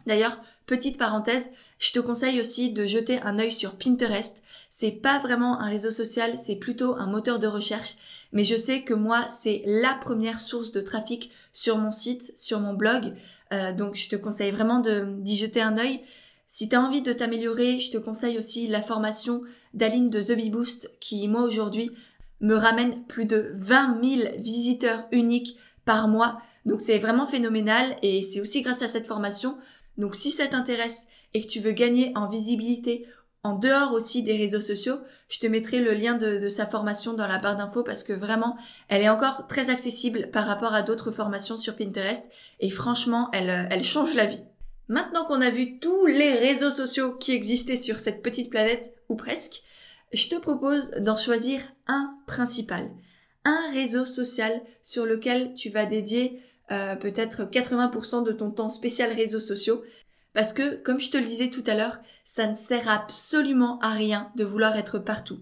D'ailleurs, 0.08 0.40
petite 0.66 0.98
parenthèse, 0.98 1.50
je 1.86 1.92
te 1.92 2.00
conseille 2.00 2.40
aussi 2.40 2.72
de 2.72 2.88
jeter 2.88 3.22
un 3.22 3.38
œil 3.38 3.52
sur 3.52 3.76
Pinterest. 3.76 4.42
C'est 4.72 4.90
pas 4.90 5.20
vraiment 5.20 5.62
un 5.62 5.70
réseau 5.70 5.92
social, 5.92 6.36
c'est 6.36 6.56
plutôt 6.56 6.96
un 6.96 7.06
moteur 7.06 7.38
de 7.38 7.46
recherche. 7.46 7.96
Mais 8.34 8.44
je 8.44 8.58
sais 8.58 8.82
que 8.82 8.96
moi, 8.96 9.28
c'est 9.30 9.62
la 9.68 9.94
première 9.94 10.40
source 10.40 10.72
de 10.72 10.82
trafic 10.82 11.30
sur 11.54 11.78
mon 11.78 11.92
site, 11.92 12.36
sur 12.36 12.60
mon 12.60 12.74
blog. 12.74 13.14
Euh, 13.54 13.72
donc, 13.72 13.94
je 13.94 14.10
te 14.10 14.16
conseille 14.16 14.50
vraiment 14.50 14.80
d'y 14.80 15.38
jeter 15.38 15.62
un 15.62 15.78
œil. 15.78 16.02
Si 16.48 16.70
tu 16.70 16.76
as 16.76 16.82
envie 16.82 17.04
de 17.04 17.14
t'améliorer, 17.14 17.80
je 17.80 17.92
te 17.92 17.98
conseille 17.98 18.40
aussi 18.40 18.68
la 18.68 18.82
formation 18.82 19.44
d'Aline 19.76 20.10
de 20.10 20.24
The 20.24 20.36
Bee 20.36 20.50
Boost 20.50 20.90
qui, 21.00 21.28
moi, 21.28 21.44
aujourd'hui, 21.44 21.92
me 22.42 22.56
ramène 22.56 23.04
plus 23.04 23.26
de 23.26 23.52
20 23.54 24.04
000 24.04 24.30
visiteurs 24.40 25.06
uniques 25.12 25.56
par 25.86 26.08
mois. 26.08 26.40
Donc, 26.66 26.82
c'est 26.82 26.98
vraiment 26.98 27.28
phénoménal 27.28 27.96
et 28.02 28.24
c'est 28.24 28.42
aussi 28.42 28.64
grâce 28.64 28.82
à 28.82 28.88
cette 28.88 29.06
formation 29.06 29.56
donc 29.98 30.16
si 30.16 30.32
ça 30.32 30.48
t'intéresse 30.48 31.08
et 31.34 31.42
que 31.44 31.48
tu 31.48 31.60
veux 31.60 31.72
gagner 31.72 32.12
en 32.16 32.28
visibilité 32.28 33.06
en 33.44 33.54
dehors 33.54 33.94
aussi 33.94 34.24
des 34.24 34.36
réseaux 34.36 34.60
sociaux, 34.60 34.98
je 35.30 35.38
te 35.38 35.46
mettrai 35.46 35.80
le 35.80 35.94
lien 35.94 36.16
de, 36.18 36.50
sa 36.50 36.66
formation 36.66 37.14
dans 37.14 37.28
la 37.28 37.38
barre 37.38 37.58
d'infos 37.58 37.84
parce 37.84 38.02
que 38.02 38.12
vraiment, 38.12 38.58
elle 38.88 39.04
est 39.04 39.10
encore 39.10 39.46
très 39.46 39.70
accessible 39.70 40.32
par 40.32 40.48
rapport 40.48 40.74
à 40.74 40.82
d'autres 40.82 41.12
formations 41.12 41.56
sur 41.56 41.76
Pinterest 41.76 42.26
et 42.60 42.72
franchement, 42.72 43.30
elle, 43.34 43.68
elle 43.70 43.84
change 43.84 44.16
la 44.16 44.26
vie. 44.26 44.42
Maintenant 44.88 45.26
qu'on 45.26 45.42
a 45.42 45.52
vu 45.52 45.80
tous 45.80 46.08
les 46.08 46.34
réseaux 46.34 46.72
sociaux 46.72 47.14
qui 47.14 47.34
existaient 47.34 47.76
sur 47.76 48.00
cette 48.00 48.24
petite 48.24 48.50
planète, 48.50 48.96
ou 49.10 49.16
presque, 49.16 49.62
je 50.14 50.28
te 50.28 50.36
propose 50.36 50.92
d'en 51.00 51.18
choisir 51.18 51.62
un 51.88 52.16
principal. 52.28 52.90
Un 53.44 53.72
réseau 53.74 54.06
social 54.06 54.62
sur 54.82 55.06
lequel 55.06 55.54
tu 55.54 55.70
vas 55.70 55.86
dédier 55.86 56.40
euh, 56.72 56.96
peut-être 56.96 57.44
80% 57.44 58.24
de 58.24 58.32
ton 58.32 58.52
temps 58.52 58.70
spécial 58.70 59.12
réseaux 59.12 59.40
sociaux. 59.40 59.84
Parce 60.34 60.52
que, 60.52 60.76
comme 60.76 61.00
je 61.00 61.12
te 61.12 61.18
le 61.18 61.24
disais 61.24 61.50
tout 61.50 61.64
à 61.66 61.76
l'heure, 61.76 62.00
ça 62.26 62.48
ne 62.48 62.56
sert 62.56 62.90
absolument 62.90 63.80
à 63.80 63.90
rien 63.90 64.32
de 64.36 64.44
vouloir 64.44 64.76
être 64.76 65.00
partout. 65.00 65.40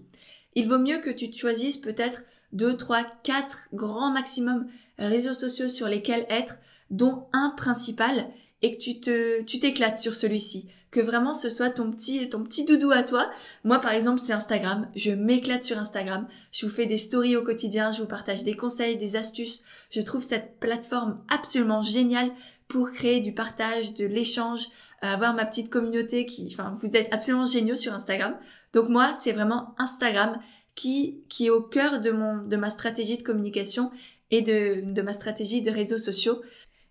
Il 0.54 0.68
vaut 0.68 0.78
mieux 0.78 0.98
que 0.98 1.10
tu 1.10 1.32
choisisses 1.32 1.78
peut-être 1.78 2.22
2, 2.52 2.76
3, 2.76 3.04
4 3.24 3.70
grands 3.72 4.12
maximum 4.12 4.68
réseaux 4.98 5.34
sociaux 5.34 5.68
sur 5.68 5.88
lesquels 5.88 6.26
être, 6.28 6.58
dont 6.90 7.26
un 7.32 7.50
principal, 7.56 8.28
et 8.62 8.76
que 8.76 8.82
tu 8.82 9.00
te, 9.00 9.42
tu 9.42 9.58
t'éclates 9.58 9.98
sur 9.98 10.14
celui-ci. 10.14 10.68
Que 10.94 11.00
vraiment 11.00 11.34
ce 11.34 11.50
soit 11.50 11.70
ton 11.70 11.90
petit, 11.90 12.28
ton 12.28 12.44
petit 12.44 12.64
doudou 12.64 12.92
à 12.92 13.02
toi. 13.02 13.28
Moi, 13.64 13.80
par 13.80 13.90
exemple, 13.90 14.20
c'est 14.20 14.32
Instagram. 14.32 14.88
Je 14.94 15.10
m'éclate 15.10 15.64
sur 15.64 15.76
Instagram. 15.76 16.28
Je 16.52 16.66
vous 16.66 16.72
fais 16.72 16.86
des 16.86 16.98
stories 16.98 17.34
au 17.34 17.42
quotidien. 17.42 17.90
Je 17.90 18.00
vous 18.00 18.06
partage 18.06 18.44
des 18.44 18.54
conseils, 18.54 18.96
des 18.96 19.16
astuces. 19.16 19.64
Je 19.90 20.00
trouve 20.00 20.22
cette 20.22 20.60
plateforme 20.60 21.18
absolument 21.28 21.82
géniale 21.82 22.30
pour 22.68 22.92
créer 22.92 23.18
du 23.18 23.34
partage, 23.34 23.94
de 23.94 24.04
l'échange, 24.06 24.68
avoir 25.00 25.34
ma 25.34 25.44
petite 25.46 25.68
communauté 25.68 26.26
qui, 26.26 26.48
enfin, 26.52 26.78
vous 26.80 26.94
êtes 26.94 27.12
absolument 27.12 27.44
géniaux 27.44 27.74
sur 27.74 27.92
Instagram. 27.92 28.38
Donc 28.72 28.88
moi, 28.88 29.12
c'est 29.12 29.32
vraiment 29.32 29.74
Instagram 29.78 30.38
qui, 30.76 31.24
qui 31.28 31.46
est 31.46 31.50
au 31.50 31.60
cœur 31.60 31.98
de 31.98 32.12
mon, 32.12 32.44
de 32.44 32.56
ma 32.56 32.70
stratégie 32.70 33.18
de 33.18 33.24
communication 33.24 33.90
et 34.30 34.42
de, 34.42 34.92
de 34.92 35.02
ma 35.02 35.12
stratégie 35.12 35.60
de 35.60 35.72
réseaux 35.72 35.98
sociaux. 35.98 36.40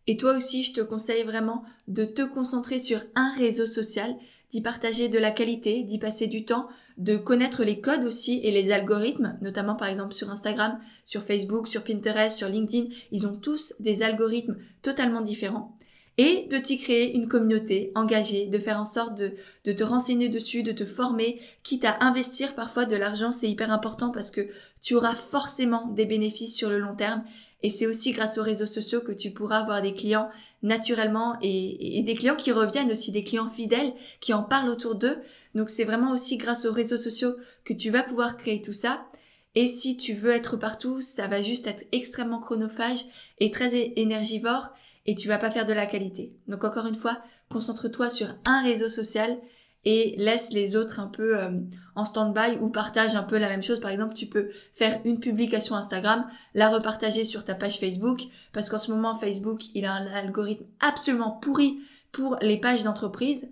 Et 0.08 0.18
toi 0.18 0.36
aussi, 0.36 0.64
je 0.64 0.74
te 0.74 0.82
conseille 0.82 1.24
vraiment 1.24 1.64
de 1.88 2.06
te 2.06 2.22
concentrer 2.22 2.80
sur 2.80 3.02
un 3.16 3.32
réseau 3.34 3.66
social, 3.66 4.16
d'y 4.52 4.62
partager 4.62 5.10
de 5.10 5.18
la 5.18 5.32
qualité, 5.32 5.84
d'y 5.84 5.98
passer 5.98 6.28
du 6.28 6.46
temps, 6.46 6.68
de 6.98 7.18
connaître 7.18 7.64
les 7.64 7.82
codes 7.82 8.04
aussi 8.04 8.40
et 8.44 8.52
les 8.52 8.72
algorithmes, 8.72 9.38
notamment 9.42 9.76
par 9.76 9.88
exemple 9.88 10.14
sur 10.14 10.30
Instagram, 10.30 10.78
sur 11.06 11.24
Facebook, 11.24 11.68
sur 11.68 11.84
Pinterest, 11.84 12.38
sur 12.38 12.50
LinkedIn. 12.50 12.90
Ils 13.12 13.26
ont 13.26 13.36
tous 13.36 13.74
des 13.80 14.04
algorithmes 14.04 14.58
totalement 14.82 15.22
différents 15.22 15.76
et 16.18 16.48
de 16.52 16.58
t'y 16.58 16.78
créer 16.78 17.16
une 17.16 17.28
communauté 17.28 17.92
engagée, 17.96 18.46
de 18.46 18.60
faire 18.60 18.80
en 18.80 18.86
sorte 18.86 19.18
de, 19.18 19.34
de, 19.66 19.72
te 19.72 19.84
renseigner 19.84 20.30
dessus, 20.30 20.62
de 20.62 20.72
te 20.72 20.86
former, 20.86 21.40
quitte 21.64 21.86
à 21.86 21.98
investir 22.02 22.54
parfois 22.54 22.86
de 22.86 22.96
l'argent, 22.96 23.32
c'est 23.32 23.50
hyper 23.50 23.72
important 23.72 24.12
parce 24.12 24.30
que 24.30 24.48
tu 24.82 24.94
auras 24.94 25.16
forcément 25.16 25.88
des 25.88 26.06
bénéfices 26.06 26.56
sur 26.56 26.70
le 26.70 26.78
long 26.78 26.96
terme 26.96 27.24
et 27.64 27.70
c'est 27.70 27.88
aussi 27.88 28.12
grâce 28.12 28.38
aux 28.38 28.44
réseaux 28.44 28.66
sociaux 28.66 29.00
que 29.00 29.14
tu 29.14 29.32
pourras 29.32 29.60
avoir 29.60 29.82
des 29.82 29.94
clients 29.94 30.30
naturellement 30.62 31.38
et, 31.42 32.04
des 32.06 32.16
clients 32.16 32.36
qui 32.36 32.52
reviennent 32.52 32.92
aussi, 32.92 33.14
des 33.14 33.24
clients 33.24 33.50
fidèles 33.50 33.94
qui 34.20 34.34
en 34.34 34.44
parlent 34.44 34.70
autour 34.70 34.96
d'eux. 34.96 35.18
Donc 35.56 35.70
c'est 35.70 35.86
vraiment 35.86 36.12
aussi 36.12 36.36
grâce 36.36 36.66
aux 36.66 36.74
réseaux 36.74 36.98
sociaux 36.98 37.36
que 37.64 37.74
tu 37.74 37.90
vas 37.90 38.04
pouvoir 38.04 38.36
créer 38.36 38.62
tout 38.62 38.74
ça. 38.74 39.08
Et 39.56 39.68
si 39.68 39.96
tu 39.96 40.14
veux 40.14 40.32
être 40.32 40.58
partout, 40.58 41.00
ça 41.00 41.28
va 41.28 41.42
juste 41.42 41.68
être 41.68 41.86
extrêmement 41.94 42.42
chronophage 42.42 43.06
et 43.40 43.50
très 43.50 43.94
énergivore 43.96 44.70
et 45.06 45.16
tu 45.16 45.28
vas 45.28 45.38
pas 45.38 45.52
faire 45.52 45.66
de 45.66 45.74
la 45.74 45.86
qualité. 45.86 46.34
Donc 46.48 46.66
encore 46.66 46.88
une 46.88 46.96
fois, 46.96 47.22
concentre-toi 47.50 48.10
sur 48.10 48.28
un 48.46 48.62
réseau 48.64 48.90
social 48.90 49.38
et 49.86 50.16
laisse 50.18 50.52
les 50.52 50.76
autres 50.76 51.00
un 51.00 51.08
peu 51.08 51.38
euh, 51.38 51.60
en 51.96 52.06
stand-by 52.06 52.58
ou 52.62 52.70
partage 52.70 53.16
un 53.16 53.24
peu 53.24 53.38
la 53.38 53.50
même 53.50 53.64
chose. 53.64 53.80
Par 53.80 53.92
exemple, 53.92 54.14
tu 54.14 54.28
peux 54.28 54.50
faire 54.74 55.00
une 55.04 55.20
publication 55.20 55.76
Instagram, 55.76 56.26
la 56.54 56.70
repartager 56.70 57.26
sur 57.26 57.44
ta 57.44 57.56
page 57.56 57.80
Facebook 57.80 58.22
parce 58.54 58.70
qu'en 58.70 58.78
ce 58.78 58.92
moment 58.92 59.18
Facebook, 59.18 59.74
il 59.76 59.86
a 59.86 59.94
un 59.94 60.08
algorithme 60.08 60.66
absolument 60.80 61.32
pourri 61.32 61.80
pour 62.12 62.38
les 62.42 62.58
pages 62.58 62.84
d'entreprise. 62.84 63.52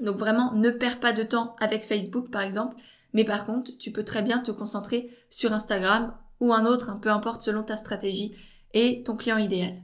Donc 0.00 0.16
vraiment, 0.18 0.52
ne 0.52 0.70
perds 0.70 1.00
pas 1.00 1.12
de 1.12 1.22
temps 1.22 1.54
avec 1.60 1.84
Facebook 1.84 2.30
par 2.30 2.42
exemple, 2.42 2.76
Mais 3.14 3.24
par 3.24 3.44
contre, 3.44 3.70
tu 3.78 3.92
peux 3.92 4.04
très 4.04 4.22
bien 4.22 4.40
te 4.40 4.50
concentrer 4.50 5.08
sur 5.30 5.52
Instagram 5.52 6.14
ou 6.40 6.52
un 6.52 6.66
autre, 6.66 6.98
peu 7.00 7.10
importe 7.10 7.42
selon 7.42 7.62
ta 7.62 7.76
stratégie 7.76 8.34
et 8.72 9.02
ton 9.04 9.16
client 9.16 9.38
idéal. 9.38 9.82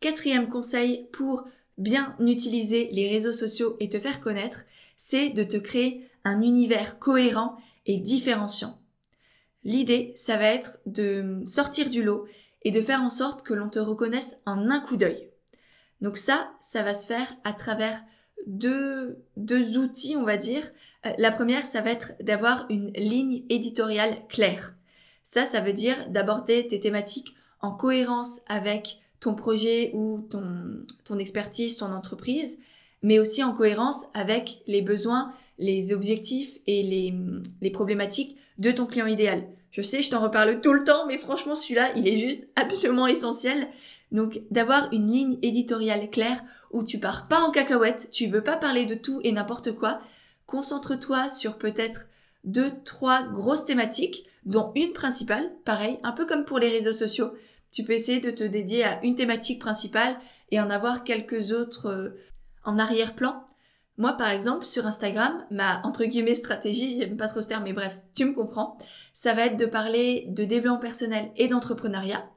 Quatrième 0.00 0.48
conseil 0.48 1.08
pour 1.12 1.44
bien 1.78 2.16
utiliser 2.18 2.88
les 2.92 3.08
réseaux 3.08 3.34
sociaux 3.34 3.76
et 3.80 3.88
te 3.88 4.00
faire 4.00 4.20
connaître, 4.20 4.60
c'est 4.96 5.30
de 5.30 5.44
te 5.44 5.56
créer 5.56 6.08
un 6.24 6.40
univers 6.42 6.98
cohérent 6.98 7.56
et 7.86 7.98
différenciant. 7.98 8.80
L'idée, 9.64 10.12
ça 10.16 10.36
va 10.36 10.46
être 10.46 10.78
de 10.86 11.42
sortir 11.46 11.90
du 11.90 12.02
lot 12.02 12.26
et 12.62 12.70
de 12.70 12.80
faire 12.80 13.02
en 13.02 13.10
sorte 13.10 13.42
que 13.42 13.54
l'on 13.54 13.68
te 13.68 13.78
reconnaisse 13.78 14.38
en 14.46 14.70
un 14.70 14.80
coup 14.80 14.96
d'œil. 14.96 15.30
Donc 16.00 16.18
ça, 16.18 16.50
ça 16.60 16.82
va 16.82 16.94
se 16.94 17.06
faire 17.06 17.36
à 17.44 17.52
travers 17.52 18.02
deux, 18.46 19.18
outils, 19.36 20.16
on 20.16 20.24
va 20.24 20.36
dire. 20.36 20.62
Euh, 21.04 21.12
la 21.18 21.32
première, 21.32 21.64
ça 21.64 21.80
va 21.80 21.90
être 21.90 22.12
d'avoir 22.20 22.66
une 22.70 22.92
ligne 22.92 23.44
éditoriale 23.48 24.18
claire. 24.28 24.74
Ça, 25.22 25.46
ça 25.46 25.60
veut 25.60 25.72
dire 25.72 26.08
d'aborder 26.10 26.66
tes 26.66 26.80
thématiques 26.80 27.34
en 27.60 27.72
cohérence 27.72 28.40
avec 28.46 29.00
ton 29.18 29.34
projet 29.34 29.90
ou 29.94 30.28
ton 31.04 31.18
expertise, 31.18 31.76
ton 31.76 31.92
entreprise, 31.92 32.58
mais 33.02 33.18
aussi 33.18 33.42
en 33.42 33.52
cohérence 33.52 34.06
avec 34.14 34.60
les 34.66 34.82
besoins, 34.82 35.32
les 35.58 35.92
objectifs 35.92 36.58
et 36.66 36.82
les, 36.82 37.14
les 37.60 37.70
problématiques 37.70 38.36
de 38.58 38.70
ton 38.70 38.86
client 38.86 39.06
idéal. 39.06 39.44
Je 39.70 39.82
sais, 39.82 40.02
je 40.02 40.10
t'en 40.10 40.22
reparle 40.22 40.60
tout 40.60 40.72
le 40.72 40.84
temps, 40.84 41.06
mais 41.06 41.18
franchement, 41.18 41.54
celui-là, 41.54 41.90
il 41.96 42.08
est 42.08 42.18
juste 42.18 42.48
absolument 42.56 43.06
essentiel. 43.06 43.68
Donc, 44.10 44.40
d'avoir 44.50 44.88
une 44.92 45.10
ligne 45.10 45.38
éditoriale 45.42 46.08
claire 46.10 46.42
où 46.70 46.82
tu 46.82 46.98
pars 46.98 47.28
pas 47.28 47.40
en 47.40 47.50
cacahuète, 47.50 48.08
tu 48.10 48.26
veux 48.26 48.42
pas 48.42 48.56
parler 48.56 48.86
de 48.86 48.94
tout 48.94 49.20
et 49.22 49.32
n'importe 49.32 49.72
quoi. 49.72 50.00
Concentre-toi 50.46 51.28
sur 51.28 51.58
peut-être 51.58 52.06
deux, 52.44 52.72
trois 52.84 53.24
grosses 53.24 53.66
thématiques, 53.66 54.24
dont 54.44 54.72
une 54.74 54.92
principale, 54.92 55.52
pareil, 55.64 55.98
un 56.04 56.12
peu 56.12 56.24
comme 56.24 56.44
pour 56.44 56.58
les 56.58 56.68
réseaux 56.68 56.92
sociaux. 56.92 57.32
Tu 57.72 57.82
peux 57.82 57.92
essayer 57.92 58.20
de 58.20 58.30
te 58.30 58.44
dédier 58.44 58.84
à 58.84 59.04
une 59.04 59.16
thématique 59.16 59.60
principale 59.60 60.16
et 60.50 60.60
en 60.60 60.70
avoir 60.70 61.04
quelques 61.04 61.50
autres 61.50 61.86
euh, 61.86 62.10
en 62.66 62.78
arrière-plan. 62.78 63.44
Moi, 63.98 64.12
par 64.12 64.28
exemple, 64.28 64.66
sur 64.66 64.84
Instagram, 64.86 65.46
ma 65.50 65.80
entre 65.84 66.04
guillemets 66.04 66.34
stratégie, 66.34 66.98
j'aime 66.98 67.16
pas 67.16 67.28
trop 67.28 67.40
ce 67.40 67.48
terme, 67.48 67.64
mais 67.64 67.72
bref, 67.72 68.00
tu 68.14 68.26
me 68.26 68.34
comprends, 68.34 68.76
ça 69.14 69.32
va 69.32 69.46
être 69.46 69.56
de 69.56 69.64
parler 69.64 70.26
de 70.28 70.44
développement 70.44 70.78
personnel 70.78 71.30
et 71.36 71.48
d'entrepreneuriat. 71.48 72.28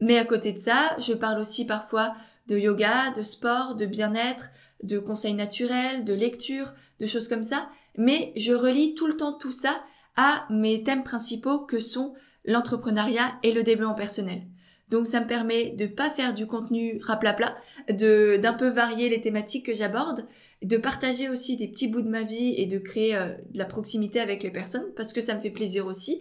Mais 0.00 0.18
à 0.18 0.24
côté 0.24 0.52
de 0.52 0.58
ça, 0.58 0.96
je 0.98 1.12
parle 1.12 1.40
aussi 1.40 1.66
parfois 1.66 2.14
de 2.46 2.56
yoga, 2.56 3.10
de 3.16 3.22
sport, 3.22 3.74
de 3.74 3.86
bien-être, 3.86 4.50
de 4.82 4.98
conseils 4.98 5.34
naturels, 5.34 6.04
de 6.04 6.14
lecture, 6.14 6.72
de 7.00 7.06
choses 7.06 7.28
comme 7.28 7.44
ça. 7.44 7.68
Mais 7.96 8.32
je 8.36 8.52
relie 8.52 8.94
tout 8.94 9.08
le 9.08 9.16
temps 9.16 9.32
tout 9.32 9.52
ça 9.52 9.82
à 10.16 10.46
mes 10.50 10.84
thèmes 10.84 11.04
principaux 11.04 11.58
que 11.58 11.80
sont 11.80 12.14
l'entrepreneuriat 12.44 13.38
et 13.42 13.52
le 13.52 13.62
développement 13.62 13.94
personnel. 13.94 14.42
Donc 14.90 15.06
ça 15.06 15.20
me 15.20 15.26
permet 15.26 15.70
de 15.70 15.86
pas 15.86 16.10
faire 16.10 16.34
du 16.34 16.46
contenu 16.46 17.00
raplapla, 17.02 17.56
de 17.88 18.38
d'un 18.42 18.52
peu 18.52 18.68
varier 18.68 19.08
les 19.08 19.20
thématiques 19.20 19.66
que 19.66 19.74
j'aborde, 19.74 20.26
de 20.62 20.76
partager 20.76 21.28
aussi 21.28 21.56
des 21.56 21.68
petits 21.68 21.88
bouts 21.88 22.02
de 22.02 22.08
ma 22.08 22.24
vie 22.24 22.54
et 22.56 22.66
de 22.66 22.78
créer 22.78 23.14
euh, 23.14 23.34
de 23.50 23.58
la 23.58 23.64
proximité 23.64 24.20
avec 24.20 24.42
les 24.42 24.50
personnes 24.50 24.92
parce 24.96 25.12
que 25.12 25.20
ça 25.20 25.34
me 25.34 25.40
fait 25.40 25.50
plaisir 25.50 25.86
aussi. 25.86 26.20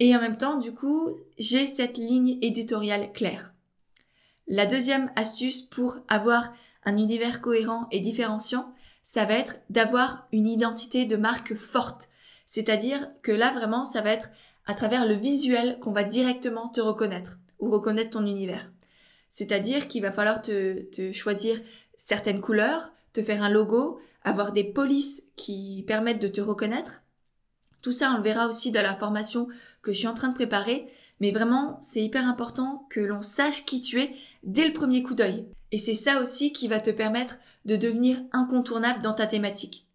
Et 0.00 0.16
en 0.16 0.20
même 0.20 0.38
temps, 0.38 0.58
du 0.58 0.72
coup, 0.72 1.10
j'ai 1.38 1.66
cette 1.66 1.98
ligne 1.98 2.38
éditoriale 2.42 3.12
claire. 3.12 3.54
La 4.48 4.66
deuxième 4.66 5.10
astuce 5.16 5.62
pour 5.62 5.96
avoir 6.08 6.54
un 6.84 6.96
univers 6.96 7.40
cohérent 7.40 7.86
et 7.90 8.00
différenciant, 8.00 8.72
ça 9.02 9.24
va 9.24 9.34
être 9.34 9.60
d'avoir 9.70 10.26
une 10.32 10.46
identité 10.46 11.04
de 11.04 11.16
marque 11.16 11.54
forte. 11.54 12.08
C'est-à-dire 12.46 13.08
que 13.22 13.32
là, 13.32 13.52
vraiment, 13.52 13.84
ça 13.84 14.00
va 14.00 14.12
être 14.12 14.30
à 14.66 14.74
travers 14.74 15.06
le 15.06 15.14
visuel 15.14 15.78
qu'on 15.80 15.92
va 15.92 16.04
directement 16.04 16.68
te 16.68 16.80
reconnaître 16.80 17.38
ou 17.58 17.70
reconnaître 17.70 18.10
ton 18.10 18.26
univers. 18.26 18.70
C'est-à-dire 19.30 19.88
qu'il 19.88 20.02
va 20.02 20.12
falloir 20.12 20.40
te, 20.40 21.12
choisir 21.12 21.60
certaines 21.96 22.40
couleurs, 22.40 22.92
te 23.12 23.22
faire 23.22 23.42
un 23.42 23.50
logo, 23.50 24.00
avoir 24.22 24.52
des 24.52 24.64
polices 24.64 25.24
qui 25.36 25.84
permettent 25.86 26.22
de 26.22 26.28
te 26.28 26.40
reconnaître. 26.40 27.02
Tout 27.82 27.92
ça, 27.92 28.12
on 28.14 28.16
le 28.16 28.22
verra 28.22 28.48
aussi 28.48 28.70
dans 28.70 28.82
la 28.82 28.96
formation 28.96 29.48
que 29.82 29.92
je 29.92 29.98
suis 29.98 30.08
en 30.08 30.14
train 30.14 30.28
de 30.28 30.34
préparer. 30.34 30.86
Mais 31.20 31.30
vraiment, 31.30 31.78
c'est 31.80 32.02
hyper 32.02 32.26
important 32.26 32.86
que 32.90 33.00
l'on 33.00 33.22
sache 33.22 33.64
qui 33.64 33.80
tu 33.80 34.00
es 34.00 34.12
dès 34.42 34.66
le 34.66 34.72
premier 34.72 35.02
coup 35.02 35.14
d'œil. 35.14 35.46
Et 35.70 35.78
c'est 35.78 35.94
ça 35.94 36.20
aussi 36.20 36.52
qui 36.52 36.68
va 36.68 36.80
te 36.80 36.90
permettre 36.90 37.38
de 37.64 37.76
devenir 37.76 38.18
incontournable 38.32 39.02
dans 39.02 39.14
ta 39.14 39.26
thématique. 39.26 39.86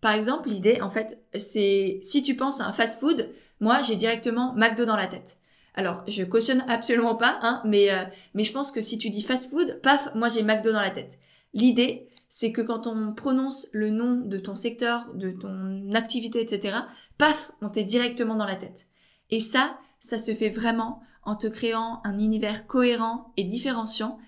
Par 0.00 0.12
exemple, 0.12 0.48
l'idée, 0.48 0.80
en 0.80 0.88
fait, 0.88 1.22
c'est 1.34 1.98
si 2.02 2.22
tu 2.22 2.36
penses 2.36 2.60
à 2.60 2.66
un 2.66 2.72
fast-food, 2.72 3.28
moi, 3.60 3.82
j'ai 3.82 3.96
directement 3.96 4.54
McDo 4.54 4.84
dans 4.86 4.96
la 4.96 5.06
tête. 5.06 5.38
Alors, 5.74 6.02
je 6.08 6.24
cautionne 6.24 6.64
absolument 6.68 7.14
pas, 7.14 7.38
hein, 7.42 7.62
mais, 7.64 7.90
euh, 7.90 8.04
mais 8.34 8.44
je 8.44 8.52
pense 8.52 8.72
que 8.72 8.80
si 8.80 8.98
tu 8.98 9.10
dis 9.10 9.22
fast-food, 9.22 9.80
paf, 9.82 10.08
moi 10.14 10.28
j'ai 10.28 10.42
McDo 10.42 10.72
dans 10.72 10.80
la 10.80 10.90
tête. 10.90 11.18
L'idée, 11.54 12.08
c'est 12.28 12.52
que 12.52 12.60
quand 12.60 12.86
on 12.86 13.12
prononce 13.12 13.68
le 13.72 13.90
nom 13.90 14.16
de 14.16 14.38
ton 14.38 14.56
secteur, 14.56 15.06
de 15.14 15.30
ton 15.30 15.92
activité, 15.94 16.40
etc., 16.40 16.78
paf, 17.18 17.52
on 17.60 17.68
t'est 17.68 17.84
directement 17.84 18.36
dans 18.36 18.46
la 18.46 18.56
tête. 18.56 18.86
Et 19.30 19.40
ça, 19.40 19.78
ça 20.00 20.18
se 20.18 20.34
fait 20.34 20.48
vraiment 20.48 21.02
en 21.24 21.36
te 21.36 21.46
créant 21.46 22.00
un 22.04 22.18
univers 22.18 22.66
cohérent 22.66 23.32
et 23.36 23.44
différenciant, 23.44 24.18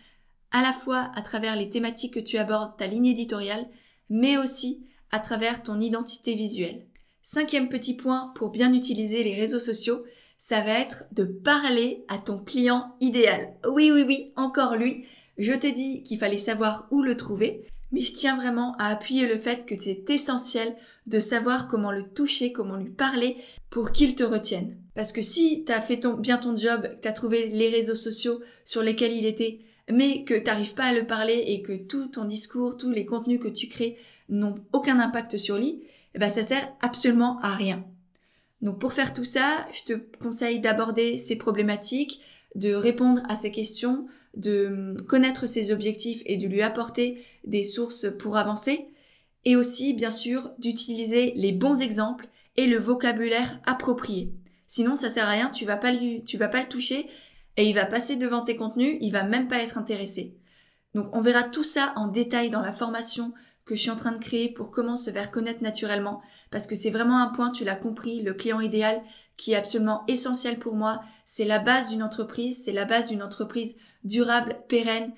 à 0.51 0.63
la 0.63 0.73
fois 0.73 1.11
à 1.15 1.23
travers 1.23 1.57
les 1.57 1.71
thématiques 1.71 2.15
que 2.15 2.21
tu 2.21 2.39
abordes, 2.39 2.77
ta 2.77 2.87
ligne 2.87 3.07
éditoriale, 3.07 3.67
mais 4.11 4.37
aussi 4.37 4.85
à 5.11 5.19
travers 5.19 5.63
ton 5.63 5.81
identité 5.81 6.35
visuelle. 6.35 6.87
Cinquième 7.23 7.69
petit 7.69 7.95
point 7.95 8.33
pour 8.35 8.51
bien 8.51 8.75
utiliser 8.75 9.23
les 9.23 9.35
réseaux 9.35 9.61
sociaux, 9.61 10.03
ça 10.43 10.61
va 10.61 10.73
être 10.73 11.05
de 11.13 11.23
parler 11.23 12.05
à 12.09 12.19
ton 12.19 12.37
client 12.37 12.97
idéal. 13.01 13.55
Oui, 13.65 13.93
oui, 13.93 14.03
oui, 14.05 14.33
encore 14.35 14.75
lui. 14.75 15.05
Je 15.39 15.53
t'ai 15.53 15.71
dit 15.71 16.03
qu'il 16.03 16.19
fallait 16.19 16.37
savoir 16.37 16.89
où 16.91 17.01
le 17.01 17.17
trouver, 17.17 17.65
mais 17.93 18.01
je 18.01 18.13
tiens 18.13 18.37
vraiment 18.37 18.75
à 18.79 18.89
appuyer 18.89 19.29
le 19.29 19.39
fait 19.39 19.65
que 19.65 19.77
c'est 19.79 20.11
essentiel 20.11 20.75
de 21.07 21.21
savoir 21.21 21.69
comment 21.69 21.93
le 21.93 22.03
toucher, 22.03 22.51
comment 22.51 22.75
lui 22.75 22.91
parler 22.91 23.37
pour 23.71 23.93
qu'il 23.93 24.17
te 24.17 24.25
retienne. 24.25 24.77
Parce 24.97 25.13
que 25.13 25.23
si 25.23 25.63
t'as 25.63 25.81
fait 25.81 26.01
bien 26.19 26.39
ton 26.39 26.57
job, 26.57 26.89
que 26.89 27.01
t'as 27.01 27.13
trouvé 27.13 27.47
les 27.47 27.69
réseaux 27.69 27.95
sociaux 27.95 28.41
sur 28.65 28.83
lesquels 28.83 29.17
il 29.17 29.27
était, 29.27 29.61
mais 29.93 30.25
que 30.25 30.35
t'arrives 30.35 30.75
pas 30.75 30.87
à 30.87 30.93
le 30.93 31.07
parler 31.07 31.41
et 31.47 31.63
que 31.63 31.73
tout 31.73 32.09
ton 32.09 32.25
discours, 32.25 32.77
tous 32.77 32.91
les 32.91 33.07
contenus 33.07 33.39
que 33.39 33.47
tu 33.47 33.69
crées 33.69 33.97
n'ont 34.29 34.57
aucun 34.73 34.99
impact 34.99 35.37
sur 35.37 35.57
lui, 35.57 35.85
eh 36.17 36.19
ben 36.19 36.29
ça 36.29 36.43
sert 36.43 36.69
absolument 36.81 37.39
à 37.43 37.51
rien. 37.51 37.85
Donc 38.63 38.79
pour 38.79 38.93
faire 38.93 39.13
tout 39.13 39.25
ça, 39.25 39.67
je 39.73 39.93
te 39.93 39.93
conseille 40.21 40.61
d'aborder 40.61 41.19
ces 41.19 41.37
problématiques, 41.37 42.21
de 42.55 42.75
répondre 42.75 43.23
à 43.29 43.35
ces 43.35 43.51
questions, 43.51 44.07
de 44.37 44.97
connaître 45.09 45.47
ses 45.47 45.73
objectifs 45.73 46.23
et 46.27 46.37
de 46.37 46.47
lui 46.47 46.63
apporter 46.63 47.23
des 47.45 47.65
sources 47.65 48.07
pour 48.19 48.37
avancer, 48.37 48.87
et 49.45 49.57
aussi 49.57 49.95
bien 49.95 50.13
sûr 50.13 50.53
d'utiliser 50.59 51.33
les 51.35 51.53
bons 51.53 51.81
exemples 51.81 52.29
et 52.57 52.67
le 52.67 52.79
vocabulaire 52.79 53.61
approprié. 53.67 54.33
Sinon 54.69 54.95
ça 54.95 55.11
sert 55.11 55.27
à 55.27 55.33
rien, 55.33 55.51
tu 55.51 55.65
vas 55.65 55.77
pas 55.77 55.93
tu 56.25 56.39
vas 56.39 56.49
pas 56.49 56.63
le 56.63 56.69
toucher 56.69 57.07
et 57.57 57.69
il 57.69 57.75
va 57.75 57.85
passer 57.85 58.17
devant 58.17 58.43
tes 58.43 58.57
contenus, 58.57 58.97
il 59.01 59.13
va 59.13 59.25
même 59.25 59.49
pas 59.49 59.63
être 59.63 59.77
intéressé. 59.77 60.37
Donc 60.95 61.15
on 61.15 61.21
verra 61.21 61.43
tout 61.43 61.65
ça 61.65 61.93
en 61.97 62.07
détail 62.07 62.51
dans 62.51 62.63
la 62.63 62.73
formation 62.73 63.33
que 63.65 63.75
je 63.75 63.81
suis 63.81 63.91
en 63.91 63.97
train 63.97 64.13
de 64.13 64.23
créer 64.23 64.49
pour 64.49 64.71
comment 64.71 64.97
se 64.97 65.11
faire 65.11 65.31
connaître 65.31 65.63
naturellement, 65.63 66.21
parce 66.51 66.67
que 66.67 66.75
c'est 66.75 66.91
vraiment 66.91 67.23
un 67.23 67.29
point, 67.29 67.51
tu 67.51 67.65
l'as 67.65 67.77
compris, 67.77 68.21
le 68.23 68.35
client 68.35 68.61
idéal 68.61 69.01
qui 69.37 69.53
est 69.53 69.57
absolument 69.57 70.05
essentiel 70.09 70.59
pour 70.59 70.75
moi. 70.75 71.03
C'est 71.25 71.45
la 71.45 71.59
base 71.59 71.89
d'une 71.89 72.03
entreprise, 72.03 72.65
c'est 72.65 72.73
la 72.73 72.85
base 72.85 73.09
d'une 73.09 73.23
entreprise 73.23 73.77
durable, 74.05 74.57
pérenne, 74.69 75.13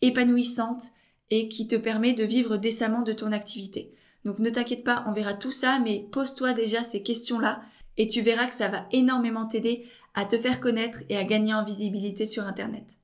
épanouissante 0.00 0.82
et 1.30 1.48
qui 1.48 1.66
te 1.66 1.76
permet 1.76 2.12
de 2.12 2.24
vivre 2.24 2.56
décemment 2.56 3.02
de 3.02 3.12
ton 3.12 3.32
activité. 3.32 3.92
Donc 4.24 4.38
ne 4.38 4.50
t'inquiète 4.50 4.84
pas, 4.84 5.04
on 5.06 5.12
verra 5.12 5.34
tout 5.34 5.52
ça, 5.52 5.78
mais 5.80 6.06
pose-toi 6.12 6.52
déjà 6.52 6.82
ces 6.82 7.02
questions-là 7.02 7.62
et 7.96 8.06
tu 8.06 8.20
verras 8.20 8.46
que 8.46 8.54
ça 8.54 8.68
va 8.68 8.86
énormément 8.92 9.46
t'aider 9.46 9.86
à 10.14 10.24
te 10.24 10.38
faire 10.38 10.60
connaître 10.60 11.00
et 11.08 11.16
à 11.16 11.24
gagner 11.24 11.54
en 11.54 11.64
visibilité 11.64 12.26
sur 12.26 12.44
Internet. 12.44 12.98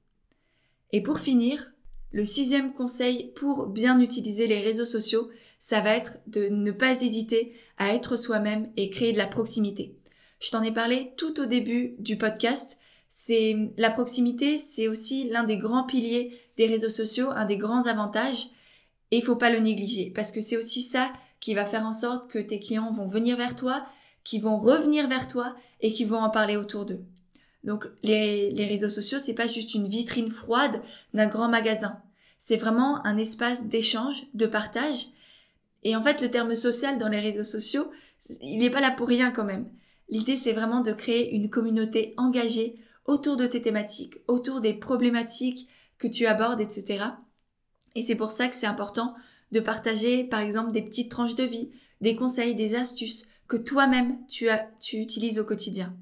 Et 0.92 1.02
pour 1.02 1.18
finir, 1.18 1.73
le 2.14 2.24
sixième 2.24 2.72
conseil 2.72 3.32
pour 3.34 3.66
bien 3.66 3.98
utiliser 3.98 4.46
les 4.46 4.60
réseaux 4.60 4.84
sociaux, 4.84 5.30
ça 5.58 5.80
va 5.80 5.96
être 5.96 6.18
de 6.28 6.46
ne 6.46 6.70
pas 6.70 7.02
hésiter 7.02 7.54
à 7.76 7.92
être 7.92 8.16
soi-même 8.16 8.70
et 8.76 8.88
créer 8.88 9.12
de 9.12 9.18
la 9.18 9.26
proximité. 9.26 9.96
Je 10.38 10.52
t'en 10.52 10.62
ai 10.62 10.70
parlé 10.70 11.10
tout 11.16 11.40
au 11.40 11.46
début 11.46 11.96
du 11.98 12.16
podcast. 12.16 12.78
C'est 13.08 13.56
la 13.76 13.90
proximité, 13.90 14.58
c'est 14.58 14.86
aussi 14.86 15.28
l'un 15.28 15.42
des 15.42 15.58
grands 15.58 15.86
piliers 15.86 16.32
des 16.56 16.66
réseaux 16.66 16.88
sociaux, 16.88 17.30
un 17.32 17.46
des 17.46 17.56
grands 17.56 17.86
avantages 17.86 18.46
et 19.10 19.16
il 19.16 19.24
faut 19.24 19.34
pas 19.34 19.50
le 19.50 19.58
négliger 19.58 20.12
parce 20.14 20.30
que 20.30 20.40
c'est 20.40 20.56
aussi 20.56 20.82
ça 20.82 21.12
qui 21.40 21.52
va 21.52 21.66
faire 21.66 21.84
en 21.84 21.92
sorte 21.92 22.30
que 22.30 22.38
tes 22.38 22.60
clients 22.60 22.92
vont 22.92 23.08
venir 23.08 23.36
vers 23.36 23.56
toi, 23.56 23.84
qui 24.22 24.38
vont 24.38 24.56
revenir 24.56 25.08
vers 25.08 25.26
toi 25.26 25.56
et 25.80 25.90
qui 25.90 26.04
vont 26.04 26.20
en 26.20 26.30
parler 26.30 26.56
autour 26.56 26.84
d'eux. 26.84 27.02
Donc 27.64 27.86
les, 28.04 28.52
les 28.52 28.66
réseaux 28.66 28.88
sociaux, 28.88 29.18
c'est 29.18 29.34
pas 29.34 29.48
juste 29.48 29.74
une 29.74 29.88
vitrine 29.88 30.30
froide 30.30 30.80
d'un 31.12 31.26
grand 31.26 31.48
magasin. 31.48 32.00
C'est 32.46 32.58
vraiment 32.58 33.02
un 33.06 33.16
espace 33.16 33.68
d'échange, 33.68 34.26
de 34.34 34.44
partage. 34.44 35.06
Et 35.82 35.96
en 35.96 36.02
fait, 36.02 36.20
le 36.20 36.30
terme 36.30 36.54
social 36.54 36.98
dans 36.98 37.08
les 37.08 37.20
réseaux 37.20 37.42
sociaux, 37.42 37.90
il 38.42 38.58
n'est 38.58 38.68
pas 38.68 38.82
là 38.82 38.90
pour 38.90 39.08
rien 39.08 39.30
quand 39.30 39.46
même. 39.46 39.70
L'idée, 40.10 40.36
c'est 40.36 40.52
vraiment 40.52 40.82
de 40.82 40.92
créer 40.92 41.34
une 41.34 41.48
communauté 41.48 42.12
engagée 42.18 42.74
autour 43.06 43.38
de 43.38 43.46
tes 43.46 43.62
thématiques, 43.62 44.18
autour 44.28 44.60
des 44.60 44.74
problématiques 44.74 45.70
que 45.96 46.06
tu 46.06 46.26
abordes, 46.26 46.60
etc. 46.60 47.06
Et 47.94 48.02
c'est 48.02 48.14
pour 48.14 48.30
ça 48.30 48.46
que 48.46 48.54
c'est 48.54 48.66
important 48.66 49.14
de 49.50 49.60
partager, 49.60 50.24
par 50.24 50.40
exemple, 50.40 50.72
des 50.72 50.82
petites 50.82 51.10
tranches 51.10 51.36
de 51.36 51.44
vie, 51.44 51.70
des 52.02 52.14
conseils, 52.14 52.54
des 52.54 52.74
astuces 52.74 53.24
que 53.48 53.56
toi-même 53.56 54.18
tu, 54.28 54.48
tu 54.80 54.98
utilises 54.98 55.38
au 55.38 55.44
quotidien. 55.44 55.96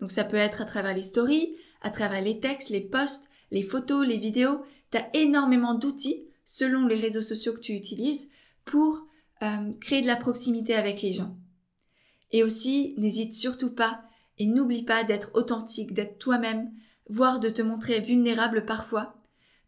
Donc 0.00 0.12
ça 0.12 0.24
peut 0.24 0.36
être 0.36 0.60
à 0.60 0.66
travers 0.66 0.94
les 0.94 1.00
stories, 1.00 1.56
à 1.80 1.88
travers 1.88 2.20
les 2.20 2.40
textes, 2.40 2.68
les 2.68 2.82
posts, 2.82 3.30
les 3.50 3.62
photos, 3.62 4.06
les 4.06 4.18
vidéos. 4.18 4.60
Tu 4.92 4.98
as 4.98 5.08
énormément 5.14 5.74
d'outils 5.74 6.24
selon 6.44 6.86
les 6.86 6.98
réseaux 6.98 7.22
sociaux 7.22 7.54
que 7.54 7.60
tu 7.60 7.72
utilises 7.72 8.30
pour 8.64 9.06
euh, 9.42 9.72
créer 9.80 10.02
de 10.02 10.06
la 10.06 10.16
proximité 10.16 10.74
avec 10.74 11.02
les 11.02 11.12
gens. 11.12 11.36
Et 12.30 12.42
aussi, 12.42 12.94
n'hésite 12.98 13.32
surtout 13.32 13.70
pas 13.70 14.04
et 14.38 14.46
n'oublie 14.46 14.84
pas 14.84 15.04
d'être 15.04 15.30
authentique, 15.34 15.92
d'être 15.92 16.18
toi-même, 16.18 16.70
voire 17.08 17.40
de 17.40 17.50
te 17.50 17.62
montrer 17.62 18.00
vulnérable 18.00 18.64
parfois. 18.64 19.16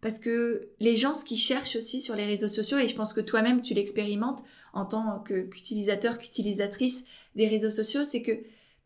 Parce 0.00 0.18
que 0.18 0.68
les 0.80 0.96
gens, 0.96 1.14
ce 1.14 1.24
qu'ils 1.24 1.38
cherchent 1.38 1.76
aussi 1.76 2.00
sur 2.00 2.14
les 2.14 2.26
réseaux 2.26 2.48
sociaux, 2.48 2.78
et 2.78 2.88
je 2.88 2.94
pense 2.94 3.14
que 3.14 3.20
toi-même 3.20 3.62
tu 3.62 3.72
l'expérimentes 3.72 4.44
en 4.74 4.84
tant 4.84 5.20
qu'utilisateur, 5.20 6.18
qu'utilisatrice 6.18 7.04
des 7.34 7.48
réseaux 7.48 7.70
sociaux, 7.70 8.04
c'est 8.04 8.22
que 8.22 8.32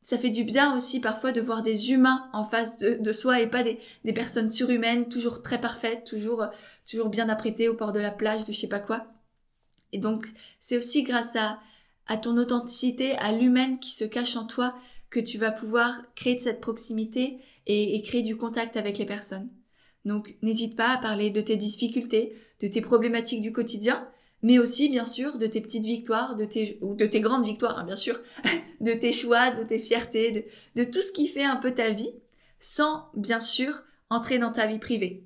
ça 0.00 0.18
fait 0.18 0.30
du 0.30 0.44
bien 0.44 0.76
aussi 0.76 1.00
parfois 1.00 1.32
de 1.32 1.40
voir 1.40 1.62
des 1.62 1.90
humains 1.90 2.28
en 2.32 2.44
face 2.44 2.78
de, 2.78 3.12
soi 3.12 3.40
et 3.40 3.46
pas 3.46 3.62
des, 3.62 3.78
personnes 4.12 4.50
surhumaines, 4.50 5.08
toujours 5.08 5.42
très 5.42 5.60
parfaites, 5.60 6.04
toujours, 6.04 6.46
toujours 6.88 7.08
bien 7.08 7.28
apprêtées 7.28 7.68
au 7.68 7.74
port 7.74 7.92
de 7.92 8.00
la 8.00 8.10
plage, 8.10 8.44
de 8.44 8.52
je 8.52 8.58
sais 8.58 8.68
pas 8.68 8.80
quoi. 8.80 9.06
Et 9.92 9.98
donc, 9.98 10.26
c'est 10.60 10.76
aussi 10.76 11.02
grâce 11.02 11.36
à, 11.36 11.60
à 12.06 12.16
ton 12.16 12.36
authenticité, 12.36 13.16
à 13.18 13.32
l'humaine 13.32 13.78
qui 13.78 13.90
se 13.90 14.04
cache 14.04 14.36
en 14.36 14.46
toi, 14.46 14.74
que 15.10 15.20
tu 15.20 15.38
vas 15.38 15.50
pouvoir 15.50 15.94
créer 16.14 16.34
de 16.34 16.40
cette 16.40 16.60
proximité 16.60 17.38
et, 17.66 17.96
et 17.96 18.02
créer 18.02 18.22
du 18.22 18.36
contact 18.36 18.76
avec 18.76 18.98
les 18.98 19.06
personnes. 19.06 19.48
Donc, 20.04 20.36
n'hésite 20.42 20.76
pas 20.76 20.90
à 20.90 20.98
parler 20.98 21.30
de 21.30 21.40
tes 21.40 21.56
difficultés, 21.56 22.36
de 22.60 22.68
tes 22.68 22.80
problématiques 22.80 23.42
du 23.42 23.52
quotidien, 23.52 24.08
mais 24.42 24.58
aussi, 24.58 24.88
bien 24.88 25.04
sûr, 25.04 25.38
de 25.38 25.46
tes 25.46 25.60
petites 25.60 25.84
victoires, 25.84 26.36
de 26.36 26.44
tes, 26.44 26.78
ou 26.80 26.94
de 26.94 27.06
tes 27.06 27.20
grandes 27.20 27.44
victoires, 27.44 27.78
hein, 27.78 27.84
bien 27.84 27.96
sûr, 27.96 28.20
de 28.80 28.92
tes 28.92 29.12
choix, 29.12 29.50
de 29.50 29.62
tes 29.62 29.78
fiertés, 29.78 30.30
de, 30.30 30.82
de 30.82 30.88
tout 30.88 31.02
ce 31.02 31.12
qui 31.12 31.26
fait 31.28 31.44
un 31.44 31.56
peu 31.56 31.72
ta 31.72 31.90
vie, 31.90 32.12
sans, 32.60 33.08
bien 33.14 33.40
sûr, 33.40 33.82
entrer 34.10 34.38
dans 34.38 34.52
ta 34.52 34.66
vie 34.66 34.78
privée. 34.78 35.24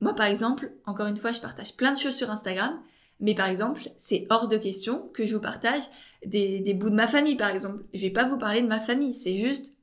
Moi, 0.00 0.14
par 0.14 0.26
exemple, 0.26 0.72
encore 0.86 1.06
une 1.06 1.16
fois, 1.16 1.32
je 1.32 1.40
partage 1.40 1.76
plein 1.76 1.92
de 1.92 1.98
choses 1.98 2.16
sur 2.16 2.30
Instagram, 2.30 2.80
mais 3.20 3.34
par 3.34 3.48
exemple, 3.48 3.82
c'est 3.98 4.26
hors 4.30 4.48
de 4.48 4.56
question 4.56 5.10
que 5.12 5.26
je 5.26 5.34
vous 5.34 5.42
partage 5.42 5.82
des, 6.24 6.60
des, 6.60 6.72
bouts 6.72 6.88
de 6.88 6.94
ma 6.94 7.06
famille, 7.06 7.36
par 7.36 7.50
exemple. 7.50 7.84
Je 7.92 8.00
vais 8.00 8.10
pas 8.10 8.26
vous 8.26 8.38
parler 8.38 8.62
de 8.62 8.66
ma 8.66 8.80
famille, 8.80 9.12
c'est 9.12 9.36
juste 9.36 9.74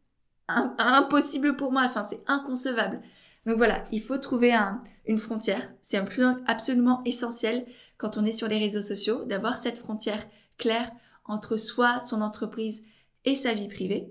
impossible 0.47 1.55
pour 1.55 1.71
moi, 1.71 1.83
enfin 1.85 2.03
c'est 2.03 2.23
inconcevable. 2.27 3.01
Donc 3.45 3.57
voilà, 3.57 3.83
il 3.91 4.01
faut 4.01 4.17
trouver 4.17 4.53
un, 4.53 4.79
une 5.05 5.17
frontière. 5.17 5.71
C'est 5.81 5.97
absolument 5.97 7.01
essentiel 7.05 7.65
quand 7.97 8.17
on 8.17 8.25
est 8.25 8.31
sur 8.31 8.47
les 8.47 8.57
réseaux 8.57 8.81
sociaux 8.81 9.25
d'avoir 9.25 9.57
cette 9.57 9.77
frontière 9.77 10.27
claire 10.57 10.91
entre 11.25 11.57
soi, 11.57 11.99
son 11.99 12.21
entreprise 12.21 12.83
et 13.25 13.35
sa 13.35 13.53
vie 13.53 13.67
privée. 13.67 14.09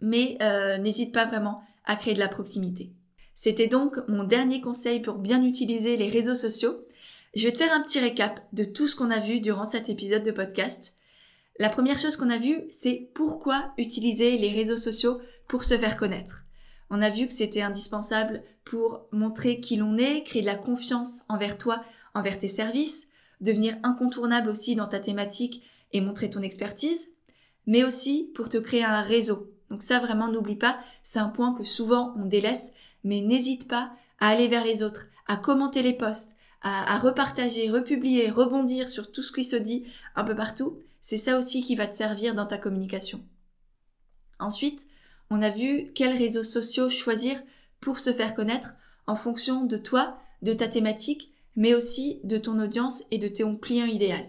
Mais 0.00 0.36
euh, 0.42 0.78
n'hésite 0.78 1.12
pas 1.12 1.26
vraiment 1.26 1.62
à 1.84 1.96
créer 1.96 2.14
de 2.14 2.18
la 2.18 2.28
proximité. 2.28 2.92
C'était 3.34 3.68
donc 3.68 3.96
mon 4.08 4.24
dernier 4.24 4.60
conseil 4.60 5.00
pour 5.00 5.14
bien 5.14 5.42
utiliser 5.44 5.96
les 5.96 6.08
réseaux 6.08 6.34
sociaux. 6.34 6.84
Je 7.34 7.44
vais 7.44 7.52
te 7.52 7.58
faire 7.58 7.72
un 7.72 7.82
petit 7.82 8.00
récap 8.00 8.40
de 8.52 8.64
tout 8.64 8.88
ce 8.88 8.96
qu'on 8.96 9.10
a 9.10 9.20
vu 9.20 9.40
durant 9.40 9.64
cet 9.64 9.88
épisode 9.88 10.22
de 10.22 10.32
podcast. 10.32 10.94
La 11.58 11.70
première 11.70 11.98
chose 11.98 12.16
qu'on 12.16 12.30
a 12.30 12.38
vue, 12.38 12.64
c'est 12.70 13.10
pourquoi 13.14 13.72
utiliser 13.78 14.38
les 14.38 14.50
réseaux 14.50 14.76
sociaux 14.76 15.20
pour 15.48 15.64
se 15.64 15.76
faire 15.76 15.96
connaître. 15.96 16.44
On 16.90 17.02
a 17.02 17.10
vu 17.10 17.26
que 17.26 17.32
c'était 17.32 17.62
indispensable 17.62 18.42
pour 18.64 19.06
montrer 19.12 19.60
qui 19.60 19.76
l'on 19.76 19.98
est, 19.98 20.22
créer 20.22 20.42
de 20.42 20.46
la 20.46 20.54
confiance 20.54 21.20
envers 21.28 21.58
toi, 21.58 21.82
envers 22.14 22.38
tes 22.38 22.48
services, 22.48 23.08
devenir 23.40 23.76
incontournable 23.82 24.50
aussi 24.50 24.74
dans 24.74 24.88
ta 24.88 25.00
thématique 25.00 25.62
et 25.92 26.00
montrer 26.00 26.30
ton 26.30 26.42
expertise, 26.42 27.12
mais 27.66 27.84
aussi 27.84 28.30
pour 28.34 28.48
te 28.48 28.58
créer 28.58 28.84
un 28.84 29.02
réseau. 29.02 29.52
Donc 29.70 29.82
ça 29.82 30.00
vraiment 30.00 30.28
n'oublie 30.28 30.56
pas, 30.56 30.78
c'est 31.02 31.18
un 31.18 31.28
point 31.28 31.54
que 31.54 31.64
souvent 31.64 32.14
on 32.16 32.24
délaisse, 32.24 32.72
mais 33.04 33.20
n'hésite 33.20 33.68
pas 33.68 33.92
à 34.18 34.28
aller 34.28 34.48
vers 34.48 34.64
les 34.64 34.82
autres, 34.82 35.06
à 35.26 35.36
commenter 35.36 35.82
les 35.82 35.92
posts, 35.92 36.34
à, 36.62 36.98
repartager, 36.98 37.70
republier, 37.70 38.30
rebondir 38.30 38.88
sur 38.88 39.12
tout 39.12 39.22
ce 39.22 39.32
qui 39.32 39.44
se 39.44 39.56
dit 39.56 39.84
un 40.16 40.24
peu 40.24 40.34
partout, 40.34 40.78
c'est 41.00 41.18
ça 41.18 41.38
aussi 41.38 41.62
qui 41.62 41.76
va 41.76 41.86
te 41.86 41.96
servir 41.96 42.34
dans 42.34 42.46
ta 42.46 42.58
communication. 42.58 43.24
Ensuite, 44.40 44.86
on 45.30 45.42
a 45.42 45.50
vu 45.50 45.92
quels 45.94 46.16
réseaux 46.16 46.44
sociaux 46.44 46.88
choisir 46.88 47.40
pour 47.80 47.98
se 47.98 48.12
faire 48.12 48.34
connaître 48.34 48.74
en 49.06 49.14
fonction 49.14 49.64
de 49.64 49.76
toi, 49.76 50.18
de 50.42 50.52
ta 50.52 50.68
thématique, 50.68 51.32
mais 51.58 51.74
aussi 51.74 52.20
de 52.22 52.38
ton 52.38 52.60
audience 52.60 53.02
et 53.10 53.18
de 53.18 53.26
ton 53.26 53.56
client 53.56 53.84
idéal. 53.84 54.24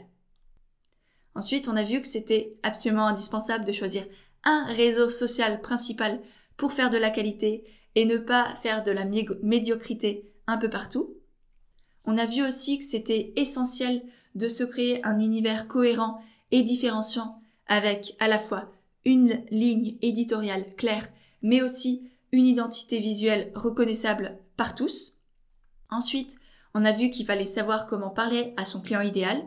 Ensuite, 1.36 1.68
on 1.68 1.76
a 1.76 1.84
vu 1.84 2.02
que 2.02 2.08
c'était 2.08 2.58
absolument 2.64 3.06
indispensable 3.06 3.66
de 3.66 3.72
choisir 3.72 4.04
un 4.44 4.66
réseau 4.66 5.12
social 5.12 5.62
principal 5.62 6.22
pour 6.58 6.72
faire 6.74 6.90
de 6.90 6.98
la 6.98 7.12
qualité 7.12 7.66
et 7.94 8.06
ne 8.06 8.18
pas 8.18 8.56
faire 8.64 8.82
de 8.82 8.90
la 8.90 9.06
médiocrité 9.06 10.34
un 10.48 10.58
peu 10.58 10.72
partout. 10.72 11.18
On 12.04 12.18
a 12.18 12.26
vu 12.26 12.44
aussi 12.44 12.80
que 12.80 12.84
c'était 12.84 13.32
essentiel 13.36 14.02
de 14.34 14.50
se 14.50 14.64
créer 14.64 15.06
un 15.06 15.20
univers 15.20 15.68
cohérent 15.68 16.20
et 16.50 16.64
différenciant 16.64 17.40
avec 17.68 18.16
à 18.20 18.28
la 18.28 18.40
fois 18.40 18.74
une 19.06 19.44
ligne 19.52 20.00
éditoriale 20.02 20.68
claire, 20.78 21.08
mais 21.44 21.62
aussi 21.62 22.10
une 22.32 22.48
identité 22.48 23.00
visuelle 23.00 23.52
reconnaissable 23.54 24.40
par 24.58 24.74
tous. 24.74 25.16
Ensuite, 25.92 26.40
on 26.74 26.86
a 26.86 26.92
vu 26.92 27.10
qu'il 27.10 27.26
fallait 27.26 27.46
savoir 27.46 27.86
comment 27.86 28.10
parler 28.10 28.54
à 28.58 28.66
son 28.66 28.82
client 28.82 29.02
idéal, 29.02 29.42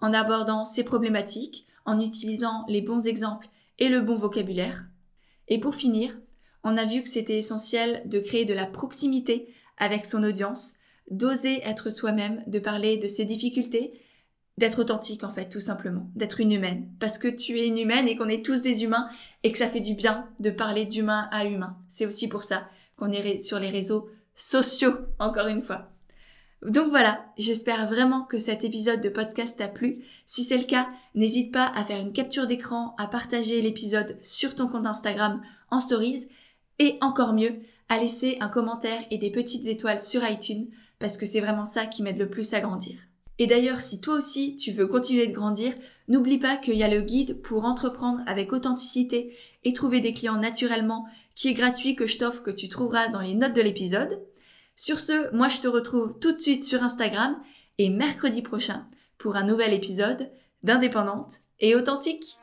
en 0.00 0.12
abordant 0.12 0.64
ses 0.64 0.84
problématiques, 0.84 1.66
en 1.84 2.00
utilisant 2.00 2.64
les 2.68 2.82
bons 2.82 3.06
exemples 3.06 3.48
et 3.78 3.88
le 3.88 4.00
bon 4.00 4.16
vocabulaire. 4.16 4.86
Et 5.48 5.58
pour 5.58 5.74
finir, 5.74 6.18
on 6.64 6.76
a 6.76 6.84
vu 6.84 7.02
que 7.02 7.08
c'était 7.08 7.38
essentiel 7.38 8.02
de 8.06 8.18
créer 8.18 8.44
de 8.44 8.54
la 8.54 8.66
proximité 8.66 9.48
avec 9.78 10.04
son 10.04 10.24
audience, 10.24 10.76
d'oser 11.10 11.60
être 11.62 11.90
soi-même, 11.90 12.42
de 12.46 12.58
parler 12.58 12.96
de 12.96 13.08
ses 13.08 13.24
difficultés, 13.24 13.92
d'être 14.58 14.80
authentique 14.80 15.22
en 15.22 15.30
fait, 15.30 15.48
tout 15.48 15.60
simplement, 15.60 16.10
d'être 16.14 16.40
une 16.40 16.52
humaine. 16.52 16.88
Parce 16.98 17.18
que 17.18 17.28
tu 17.28 17.58
es 17.58 17.68
une 17.68 17.78
humaine 17.78 18.08
et 18.08 18.16
qu'on 18.16 18.28
est 18.28 18.44
tous 18.44 18.62
des 18.62 18.82
humains 18.84 19.08
et 19.42 19.52
que 19.52 19.58
ça 19.58 19.68
fait 19.68 19.80
du 19.80 19.94
bien 19.94 20.28
de 20.40 20.50
parler 20.50 20.86
d'humain 20.86 21.28
à 21.30 21.44
humain. 21.44 21.76
C'est 21.88 22.06
aussi 22.06 22.28
pour 22.28 22.42
ça 22.42 22.68
qu'on 22.96 23.10
est 23.10 23.38
sur 23.38 23.58
les 23.58 23.68
réseaux 23.68 24.08
sociaux, 24.34 24.96
encore 25.18 25.46
une 25.46 25.62
fois. 25.62 25.92
Donc 26.62 26.88
voilà, 26.88 27.26
j'espère 27.36 27.86
vraiment 27.86 28.22
que 28.22 28.38
cet 28.38 28.64
épisode 28.64 29.00
de 29.00 29.08
podcast 29.08 29.58
t'a 29.58 29.68
plu. 29.68 29.96
Si 30.24 30.42
c'est 30.42 30.58
le 30.58 30.64
cas, 30.64 30.88
n'hésite 31.14 31.52
pas 31.52 31.66
à 31.66 31.84
faire 31.84 32.00
une 32.00 32.12
capture 32.12 32.46
d'écran, 32.46 32.94
à 32.98 33.06
partager 33.06 33.60
l'épisode 33.60 34.16
sur 34.22 34.54
ton 34.54 34.66
compte 34.66 34.86
Instagram 34.86 35.42
en 35.70 35.80
stories 35.80 36.28
et 36.78 36.96
encore 37.02 37.34
mieux, 37.34 37.56
à 37.88 37.98
laisser 37.98 38.38
un 38.40 38.48
commentaire 38.48 39.04
et 39.10 39.18
des 39.18 39.30
petites 39.30 39.66
étoiles 39.66 40.00
sur 40.00 40.28
iTunes 40.28 40.68
parce 40.98 41.16
que 41.16 41.26
c'est 41.26 41.40
vraiment 41.40 41.66
ça 41.66 41.86
qui 41.86 42.02
m'aide 42.02 42.18
le 42.18 42.28
plus 42.28 42.52
à 42.54 42.60
grandir. 42.60 42.98
Et 43.38 43.46
d'ailleurs, 43.46 43.82
si 43.82 44.00
toi 44.00 44.14
aussi 44.14 44.56
tu 44.56 44.72
veux 44.72 44.86
continuer 44.86 45.26
de 45.26 45.32
grandir, 45.32 45.74
n'oublie 46.08 46.38
pas 46.38 46.56
qu'il 46.56 46.74
y 46.74 46.82
a 46.82 46.88
le 46.88 47.02
guide 47.02 47.42
pour 47.42 47.64
entreprendre 47.64 48.22
avec 48.26 48.52
authenticité 48.52 49.36
et 49.64 49.74
trouver 49.74 50.00
des 50.00 50.14
clients 50.14 50.40
naturellement 50.40 51.06
qui 51.34 51.48
est 51.48 51.54
gratuit 51.54 51.94
que 51.94 52.06
je 52.06 52.18
t'offre 52.18 52.42
que 52.42 52.50
tu 52.50 52.68
trouveras 52.68 53.08
dans 53.08 53.20
les 53.20 53.34
notes 53.34 53.54
de 53.54 53.60
l'épisode. 53.60 54.22
Sur 54.76 55.00
ce, 55.00 55.34
moi 55.34 55.48
je 55.48 55.62
te 55.62 55.68
retrouve 55.68 56.18
tout 56.20 56.32
de 56.32 56.38
suite 56.38 56.62
sur 56.62 56.82
Instagram 56.82 57.40
et 57.78 57.88
mercredi 57.88 58.42
prochain 58.42 58.86
pour 59.16 59.36
un 59.36 59.42
nouvel 59.42 59.72
épisode 59.72 60.30
d'Indépendante 60.62 61.40
et 61.60 61.74
authentique. 61.74 62.38